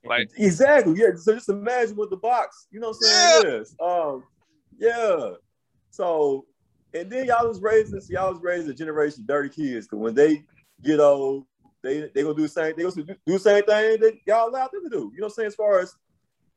Like 0.04 0.30
exactly, 0.36 0.94
yeah. 0.98 1.08
So 1.16 1.34
just 1.34 1.48
imagine 1.48 1.96
with 1.96 2.10
the 2.10 2.16
box, 2.16 2.66
you 2.70 2.80
know 2.80 2.88
what 2.90 2.96
I'm 2.96 3.02
saying? 3.02 3.44
Yeah. 3.44 3.58
Yes. 3.58 3.74
Um, 3.80 4.24
yeah. 4.78 5.30
So 5.90 6.46
and 6.94 7.10
then 7.10 7.26
y'all 7.26 7.46
was 7.46 7.60
raising, 7.60 8.00
so 8.00 8.12
y'all 8.12 8.32
was 8.32 8.42
raising 8.42 8.70
a 8.70 8.74
generation 8.74 9.22
of 9.22 9.26
dirty 9.26 9.50
kids. 9.50 9.86
Cause 9.86 9.98
when 9.98 10.14
they 10.14 10.44
get 10.82 11.00
old, 11.00 11.44
they 11.82 12.10
they 12.14 12.22
gonna 12.22 12.34
do 12.34 12.42
the 12.42 12.48
same. 12.48 12.74
They 12.76 12.82
gonna 12.82 13.02
do 13.02 13.14
the 13.26 13.38
same 13.38 13.62
thing 13.64 14.00
that 14.00 14.18
y'all 14.26 14.48
allowed 14.48 14.70
them 14.72 14.84
to 14.84 14.90
do. 14.90 15.12
You 15.14 15.20
know 15.20 15.26
what 15.26 15.26
I'm 15.26 15.30
saying? 15.30 15.46
As 15.48 15.54
far 15.54 15.80
as 15.80 15.94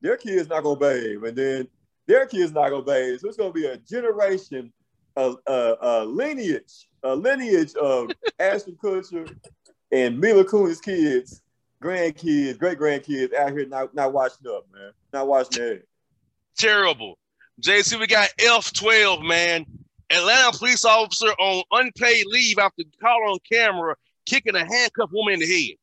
their 0.01 0.17
kids 0.17 0.49
not 0.49 0.63
gonna 0.63 0.79
bathe, 0.79 1.23
and 1.23 1.37
then 1.37 1.67
their 2.07 2.25
kids 2.25 2.51
not 2.51 2.69
gonna 2.69 2.83
bathe. 2.83 3.19
So 3.19 3.27
it's 3.27 3.37
gonna 3.37 3.51
be 3.51 3.65
a 3.65 3.77
generation, 3.77 4.71
a, 5.15 5.33
a, 5.47 5.75
a 5.81 6.05
lineage, 6.05 6.87
a 7.03 7.15
lineage 7.15 7.75
of 7.75 8.11
Ashton 8.39 8.77
Kutcher 8.81 9.33
and 9.91 10.19
Mila 10.19 10.43
Kunis 10.43 10.81
kids, 10.81 11.41
grandkids, 11.81 12.57
great 12.57 12.79
grandkids 12.79 13.33
out 13.33 13.51
here 13.51 13.65
not, 13.65 13.93
not 13.93 14.13
watching 14.13 14.47
up, 14.47 14.65
man, 14.73 14.91
not 15.13 15.27
watching 15.27 15.63
that. 15.63 15.83
Terrible. 16.57 17.17
JC, 17.61 17.99
we 17.99 18.07
got 18.07 18.29
F12, 18.39 19.25
man. 19.25 19.65
Atlanta 20.09 20.57
police 20.57 20.83
officer 20.83 21.29
on 21.39 21.63
unpaid 21.71 22.25
leave 22.27 22.57
after 22.59 22.83
caught 22.99 23.21
on 23.21 23.37
camera 23.49 23.95
kicking 24.25 24.55
a 24.55 24.65
handcuffed 24.65 25.13
woman 25.13 25.35
in 25.35 25.39
the 25.39 25.45
head. 25.45 25.77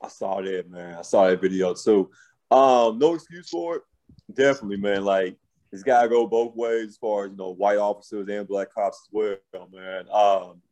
I 0.00 0.08
saw 0.08 0.40
that, 0.40 0.70
man. 0.70 0.96
I 0.96 1.02
saw 1.02 1.26
that 1.26 1.40
video 1.40 1.74
too. 1.74 2.10
Um, 2.50 2.98
no 2.98 3.14
excuse 3.14 3.48
for 3.48 3.76
it. 3.76 3.82
Definitely, 4.32 4.76
man. 4.76 5.04
Like 5.04 5.36
it's 5.72 5.82
gotta 5.82 6.08
go 6.08 6.26
both 6.26 6.54
ways 6.54 6.88
as 6.88 6.96
far 6.96 7.24
as 7.24 7.30
you 7.30 7.36
know, 7.36 7.50
white 7.50 7.78
officers 7.78 8.28
and 8.28 8.48
black 8.48 8.72
cops 8.72 9.06
as 9.06 9.08
well, 9.12 9.68
man. 9.72 10.06
Um, 10.12 10.62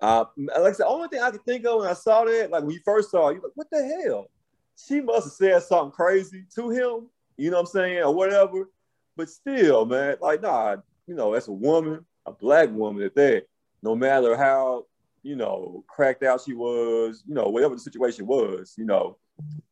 uh, 0.00 0.24
like 0.36 0.50
I 0.50 0.72
said, 0.72 0.84
the 0.84 0.86
only 0.86 1.08
thing 1.08 1.20
I 1.20 1.30
could 1.30 1.44
think 1.44 1.66
of 1.66 1.80
when 1.80 1.88
I 1.88 1.94
saw 1.94 2.24
that, 2.24 2.50
like 2.50 2.62
when 2.62 2.72
you 2.72 2.80
first 2.84 3.10
saw 3.10 3.30
you 3.30 3.40
like, 3.42 3.52
what 3.54 3.68
the 3.70 4.02
hell? 4.04 4.30
She 4.76 5.00
must 5.00 5.26
have 5.26 5.32
said 5.32 5.62
something 5.62 5.90
crazy 5.90 6.44
to 6.54 6.70
him, 6.70 7.08
you 7.36 7.50
know 7.50 7.56
what 7.56 7.62
I'm 7.62 7.66
saying, 7.66 7.98
or 7.98 8.14
whatever. 8.14 8.68
But 9.16 9.28
still, 9.28 9.84
man, 9.84 10.16
like, 10.20 10.40
nah, 10.40 10.76
you 11.06 11.14
know, 11.14 11.32
that's 11.32 11.48
a 11.48 11.52
woman, 11.52 12.04
a 12.26 12.32
black 12.32 12.70
woman 12.70 13.02
at 13.02 13.16
that. 13.16 13.46
No 13.82 13.96
matter 13.96 14.36
how, 14.36 14.86
you 15.22 15.34
know, 15.34 15.84
cracked 15.88 16.22
out 16.22 16.42
she 16.44 16.54
was, 16.54 17.24
you 17.26 17.34
know, 17.34 17.48
whatever 17.48 17.74
the 17.74 17.80
situation 17.80 18.26
was, 18.26 18.74
you 18.78 18.84
know, 18.84 19.18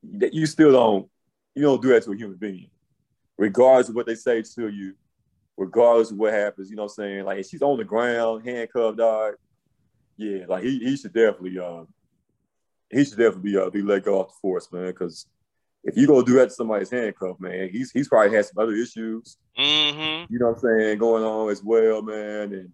that 0.03 0.35
you 0.35 0.47
still 0.47 0.73
don't 0.73 1.09
you 1.55 1.63
don't 1.63 1.81
do 1.81 1.89
that 1.89 2.03
to 2.05 2.13
a 2.13 2.17
human 2.17 2.37
being, 2.37 2.69
regardless 3.39 3.89
of 3.89 3.95
what 3.95 4.07
they 4.07 4.15
say 4.15 4.43
to 4.43 4.69
you, 4.69 4.95
regardless 5.57 6.11
of 6.11 6.19
what 6.19 6.33
happens. 6.33 6.71
You 6.71 6.77
know 6.77 6.85
what 6.85 6.93
I'm 6.99 7.05
saying? 7.05 7.25
Like 7.25 7.45
she's 7.45 7.63
on 7.63 7.79
the 7.79 7.85
ground, 7.85 8.47
handcuffed, 8.47 8.99
dog. 8.99 9.35
Yeah, 10.17 10.47
like 10.49 10.65
he, 10.65 10.79
he 10.79 10.97
should 10.97 11.13
definitely 11.13 11.59
uh, 11.59 11.85
he 12.91 13.05
should 13.05 13.19
definitely 13.19 13.53
be 13.53 13.59
uh, 13.59 13.71
be 13.71 13.83
let 13.83 14.05
go 14.05 14.21
off 14.21 14.29
the 14.29 14.35
force, 14.41 14.71
man. 14.73 14.87
Because 14.87 15.27
if 15.85 15.97
you 15.97 16.07
go 16.07 16.23
do 16.23 16.35
that 16.35 16.49
to 16.49 16.55
somebody's 16.55 16.91
handcuff, 16.91 17.39
man, 17.39 17.69
he's 17.71 17.91
he's 17.91 18.09
probably 18.09 18.35
had 18.35 18.47
some 18.47 18.63
other 18.63 18.75
issues. 18.75 19.37
Mm-hmm. 19.59 20.33
You 20.33 20.39
know 20.39 20.53
what 20.53 20.63
I'm 20.65 20.79
saying 20.79 20.99
going 20.99 21.25
on 21.25 21.51
as 21.51 21.63
well, 21.63 22.03
man. 22.03 22.53
And 22.53 22.73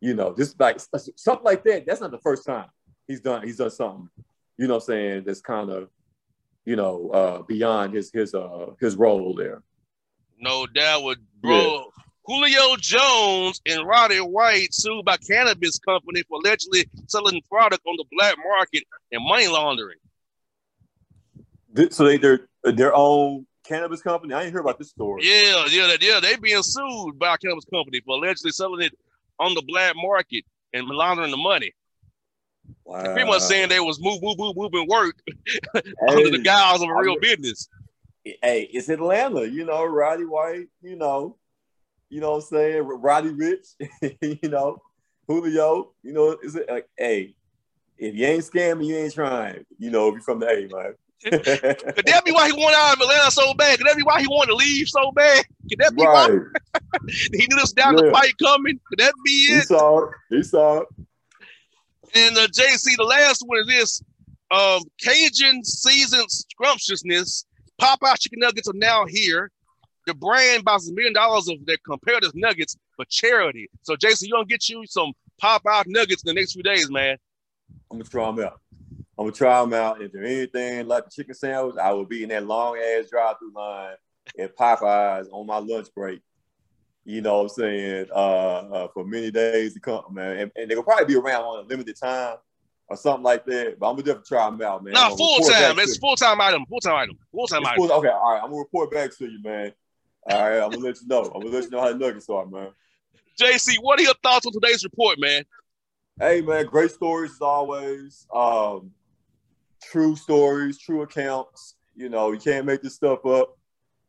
you 0.00 0.14
know, 0.14 0.34
just 0.34 0.58
like 0.58 0.80
something 1.16 1.44
like 1.44 1.64
that. 1.64 1.84
That's 1.86 2.00
not 2.00 2.10
the 2.10 2.18
first 2.18 2.46
time 2.46 2.66
he's 3.06 3.20
done 3.20 3.42
he's 3.42 3.56
done 3.56 3.70
something. 3.70 4.08
You 4.56 4.66
know 4.66 4.74
what 4.74 4.84
I'm 4.84 4.86
saying? 4.86 5.24
That's 5.24 5.40
kind 5.40 5.70
of 5.70 5.88
you 6.68 6.76
know, 6.76 7.08
uh, 7.08 7.42
beyond 7.44 7.94
his 7.94 8.12
his 8.12 8.34
uh 8.34 8.66
his 8.78 8.94
role 8.94 9.34
there. 9.34 9.62
No 10.40 10.66
doubt, 10.66 11.04
with 11.04 11.18
bro. 11.40 11.56
Yeah. 11.56 11.82
Julio 12.26 12.76
Jones 12.76 13.60
and 13.64 13.86
Roddy 13.86 14.18
White 14.18 14.74
sued 14.74 15.04
by 15.06 15.16
cannabis 15.16 15.78
company 15.78 16.22
for 16.28 16.38
allegedly 16.38 16.84
selling 17.06 17.40
product 17.50 17.82
on 17.86 17.96
the 17.96 18.04
black 18.12 18.36
market 18.44 18.84
and 19.10 19.24
money 19.24 19.48
laundering. 19.48 19.96
So 21.90 22.04
they 22.04 22.18
they're 22.18 22.48
uh, 22.66 22.72
their 22.72 22.94
own 22.94 23.46
cannabis 23.64 24.02
company. 24.02 24.34
I 24.34 24.40
didn't 24.40 24.52
hear 24.52 24.60
about 24.60 24.78
this 24.78 24.90
story. 24.90 25.22
Yeah, 25.24 25.64
yeah, 25.70 25.96
yeah. 26.00 26.20
They 26.20 26.36
being 26.36 26.62
sued 26.62 27.18
by 27.18 27.34
a 27.34 27.38
cannabis 27.38 27.64
company 27.66 28.02
for 28.04 28.16
allegedly 28.16 28.50
selling 28.50 28.82
it 28.82 28.92
on 29.38 29.54
the 29.54 29.62
black 29.62 29.94
market 29.96 30.44
and 30.74 30.86
laundering 30.86 31.30
the 31.30 31.36
money. 31.36 31.72
Wow. 32.84 33.14
Pretty 33.14 33.28
much 33.28 33.42
saying 33.42 33.68
they 33.68 33.80
was 33.80 34.00
move, 34.00 34.22
move, 34.22 34.38
move, 34.38 34.56
moving 34.56 34.86
work 34.88 35.16
under 36.08 36.30
the 36.30 36.40
guise 36.42 36.82
of 36.82 36.88
a 36.88 36.94
real 36.94 37.16
I- 37.16 37.20
business. 37.20 37.68
Hey, 38.24 38.68
it's 38.72 38.88
Atlanta, 38.88 39.48
you 39.48 39.64
know, 39.64 39.84
Roddy 39.84 40.24
White, 40.24 40.68
you 40.82 40.96
know, 40.96 41.36
you 42.08 42.20
know 42.20 42.32
what 42.32 42.36
I'm 42.36 42.42
saying, 42.42 42.82
Roddy 42.82 43.30
Rich, 43.30 43.66
you 44.20 44.48
know, 44.48 44.80
Julio, 45.26 45.92
you 46.02 46.12
know, 46.12 46.36
is 46.42 46.56
it 46.56 46.68
like, 46.68 46.88
hey, 46.96 47.34
if 47.96 48.14
you 48.14 48.26
ain't 48.26 48.44
scamming, 48.44 48.86
you 48.86 48.96
ain't 48.96 49.14
trying, 49.14 49.64
you 49.78 49.90
know, 49.90 50.08
if 50.08 50.14
you're 50.14 50.22
from 50.22 50.40
the 50.40 50.48
A, 50.48 50.68
man. 50.68 50.94
Could 51.24 52.06
that 52.06 52.24
be 52.24 52.30
why 52.30 52.46
he 52.46 52.52
wanted 52.52 52.76
out 52.76 52.94
of 52.94 53.00
Atlanta 53.00 53.30
so 53.30 53.52
bad? 53.54 53.78
Could 53.78 53.88
that 53.88 53.96
be 53.96 54.04
why 54.04 54.20
he 54.20 54.28
wanted 54.28 54.52
to 54.52 54.56
leave 54.56 54.88
so 54.88 55.10
bad? 55.12 55.44
Could 55.68 55.80
that 55.80 55.96
be 55.96 56.04
why 56.04 56.28
he 57.32 57.46
knew 57.48 57.56
this 57.56 57.72
down 57.72 57.96
the 57.96 58.04
Yeah. 58.04 58.12
fight 58.12 58.34
coming? 58.38 58.78
Could 58.88 59.00
that 59.00 59.14
be 59.24 59.30
it? 59.30 59.54
He 59.54 59.60
saw 59.62 60.04
it. 60.04 60.10
He 60.30 60.42
saw 60.44 60.78
it. 60.78 60.88
And 62.14 62.38
uh, 62.38 62.46
JC, 62.46 62.96
the 62.96 63.04
last 63.04 63.42
one 63.44 63.58
is 63.58 63.66
this 63.66 64.02
um, 64.52 64.82
Cajun 65.02 65.64
seasoned 65.64 66.30
scrumptiousness. 66.30 67.44
Popeye 67.80 68.18
chicken 68.18 68.40
nuggets 68.40 68.68
are 68.68 68.74
now 68.74 69.06
here. 69.06 69.50
The 70.06 70.14
brand 70.14 70.64
buys 70.64 70.88
a 70.88 70.92
million 70.92 71.12
dollars 71.12 71.48
of 71.48 71.64
their 71.66 71.76
competitive 71.86 72.34
nuggets 72.34 72.76
for 72.96 73.04
charity. 73.04 73.68
So, 73.82 73.94
Jason, 73.94 74.28
you 74.28 74.34
gonna 74.34 74.46
get 74.46 74.68
you 74.68 74.84
some 74.86 75.12
Popeye 75.42 75.86
nuggets 75.86 76.22
in 76.22 76.28
the 76.28 76.34
next 76.34 76.52
few 76.52 76.62
days, 76.62 76.90
man. 76.90 77.16
I'm 77.90 77.98
gonna 77.98 78.08
try 78.08 78.26
them 78.26 78.44
out. 78.44 78.60
I'm 79.18 79.26
gonna 79.26 79.32
try 79.32 79.60
them 79.60 79.74
out. 79.74 80.00
If 80.00 80.12
there's 80.12 80.30
anything 80.30 80.86
like 80.86 81.04
the 81.04 81.10
chicken 81.10 81.34
sandwich, 81.34 81.76
I 81.76 81.92
will 81.92 82.06
be 82.06 82.22
in 82.22 82.30
that 82.30 82.46
long 82.46 82.78
ass 82.78 83.10
drive-through 83.10 83.52
line 83.52 83.94
at 84.38 84.56
Popeyes 84.56 85.26
on 85.30 85.46
my 85.46 85.58
lunch 85.58 85.88
break. 85.94 86.20
You 87.04 87.20
know 87.20 87.38
what 87.38 87.42
I'm 87.44 87.48
saying? 87.48 88.06
Uh, 88.10 88.14
uh, 88.14 88.88
for 88.92 89.04
many 89.04 89.30
days 89.30 89.74
to 89.74 89.80
come, 89.80 90.04
man. 90.10 90.36
And, 90.36 90.52
and 90.56 90.70
they 90.70 90.74
will 90.74 90.82
probably 90.82 91.06
be 91.06 91.16
around 91.16 91.42
on 91.42 91.64
a 91.64 91.68
limited 91.68 91.96
time 91.96 92.36
or 92.88 92.96
something 92.96 93.22
like 93.22 93.44
that. 93.46 93.78
But 93.78 93.88
I'm 93.90 93.94
gonna 93.96 94.04
definitely 94.04 94.28
try 94.28 94.50
them 94.50 94.62
out, 94.62 94.82
man. 94.84 94.94
Nah, 94.94 95.10
full 95.10 95.40
time. 95.40 95.78
It's 95.78 95.98
full 95.98 96.16
time 96.16 96.40
item. 96.40 96.64
Full 96.66 96.80
time 96.80 96.94
item. 96.96 97.18
Full 97.32 97.46
time 97.46 97.66
item. 97.66 97.76
full- 97.76 97.92
okay, 97.98 98.08
all 98.08 98.32
right. 98.32 98.40
I'm 98.42 98.50
gonna 98.50 98.58
report 98.58 98.90
back 98.90 99.16
to 99.18 99.26
you, 99.26 99.40
man. 99.42 99.72
All 100.30 100.38
right, 100.50 100.60
I'm 100.62 100.70
gonna 100.70 100.84
let 100.84 101.00
you 101.00 101.06
know. 101.06 101.22
I'm 101.34 101.40
gonna 101.40 101.54
let 101.54 101.64
you 101.64 101.70
know 101.70 101.80
how 101.80 101.92
the 101.92 101.98
nuggets 101.98 102.28
are, 102.28 102.46
man. 102.46 102.68
JC, 103.40 103.76
what 103.80 104.00
are 104.00 104.02
your 104.02 104.14
thoughts 104.22 104.46
on 104.46 104.52
today's 104.52 104.82
report, 104.84 105.18
man? 105.18 105.44
Hey 106.18 106.40
man, 106.40 106.66
great 106.66 106.90
stories 106.90 107.30
as 107.32 107.40
always. 107.40 108.26
Um, 108.34 108.90
true 109.82 110.16
stories, 110.16 110.78
true 110.78 111.02
accounts. 111.02 111.74
You 111.94 112.08
know, 112.08 112.32
you 112.32 112.38
can't 112.38 112.66
make 112.66 112.82
this 112.82 112.94
stuff 112.94 113.24
up. 113.24 113.56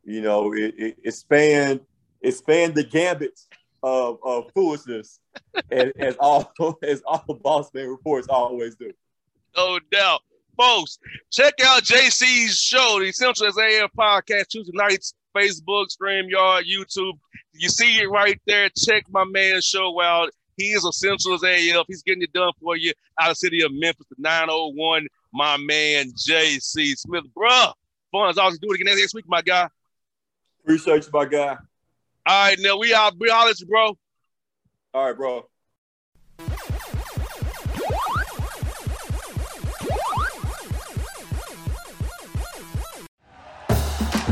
You 0.04 0.20
know, 0.20 0.52
it 0.52 0.74
it, 0.76 0.96
it 1.04 1.12
spanned 1.12 1.80
it 2.20 2.32
spanned 2.32 2.74
the 2.74 2.84
gambit 2.84 3.38
of, 3.82 4.18
of 4.22 4.50
foolishness, 4.54 5.20
as, 5.70 5.92
as 5.98 6.16
all 6.16 6.52
as 6.82 7.02
all 7.06 7.24
boss 7.42 7.72
man 7.74 7.88
reports 7.88 8.28
always 8.28 8.76
do. 8.76 8.92
No 9.56 9.78
doubt. 9.90 10.20
Folks, 10.56 10.98
check 11.30 11.54
out 11.64 11.82
JC's 11.82 12.58
show, 12.58 12.98
the 13.00 13.06
Essential 13.08 13.46
as 13.46 13.56
AF 13.56 13.90
podcast, 13.98 14.48
Tuesday 14.48 14.72
nights, 14.74 15.14
Facebook, 15.34 15.86
StreamYard, 15.88 16.64
YouTube. 16.64 17.18
You 17.54 17.68
see 17.68 17.98
it 17.98 18.10
right 18.10 18.38
there. 18.46 18.68
Check 18.76 19.04
my 19.10 19.24
man's 19.24 19.64
show 19.64 20.00
out. 20.02 20.30
He 20.56 20.72
is 20.72 20.84
Essential 20.84 21.32
as 21.32 21.42
AF. 21.42 21.86
He's 21.88 22.02
getting 22.02 22.22
it 22.22 22.32
done 22.34 22.52
for 22.60 22.76
you 22.76 22.92
out 23.18 23.30
of 23.30 23.36
the 23.36 23.36
city 23.36 23.62
of 23.62 23.72
Memphis, 23.72 24.06
the 24.10 24.16
901. 24.18 25.06
My 25.32 25.56
man, 25.56 26.12
JC 26.12 26.94
Smith. 26.96 27.24
Bruh, 27.34 27.72
fun 28.12 28.28
as 28.28 28.36
always. 28.36 28.58
Do 28.58 28.70
it 28.72 28.80
again 28.80 28.98
next 28.98 29.14
week, 29.14 29.24
my 29.28 29.40
guy. 29.40 29.68
Appreciate 30.62 31.06
you, 31.06 31.10
my 31.12 31.24
guy. 31.24 31.56
All 32.26 32.48
right, 32.48 32.58
now 32.60 32.78
we 32.78 32.94
out. 32.94 33.14
We 33.18 33.28
holler 33.28 33.50
at 33.50 33.60
you, 33.60 33.66
bro. 33.66 33.96
All 34.94 35.06
right, 35.06 35.16
bro. 35.16 35.46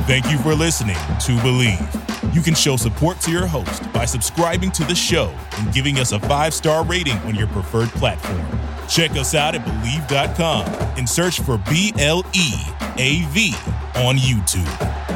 Thank 0.06 0.30
you 0.30 0.38
for 0.38 0.54
listening 0.54 0.96
to 0.96 1.36
Bleav. 1.42 2.34
You 2.34 2.40
can 2.40 2.54
show 2.54 2.76
support 2.76 3.20
to 3.20 3.30
your 3.30 3.46
host 3.46 3.92
by 3.92 4.06
subscribing 4.06 4.70
to 4.72 4.84
the 4.84 4.94
show 4.94 5.34
and 5.58 5.72
giving 5.72 5.98
us 5.98 6.12
a 6.12 6.20
five 6.20 6.54
star 6.54 6.84
rating 6.84 7.18
on 7.18 7.34
your 7.34 7.48
preferred 7.48 7.88
platform. 7.90 8.46
Check 8.88 9.10
us 9.12 9.34
out 9.34 9.54
at 9.54 9.64
Bleav.com 9.66 10.64
and 10.96 11.06
search 11.06 11.40
for 11.40 11.58
B 11.68 11.92
L 11.98 12.24
E 12.34 12.54
A 12.96 13.26
V 13.32 13.54
on 13.96 14.16
YouTube. 14.16 15.07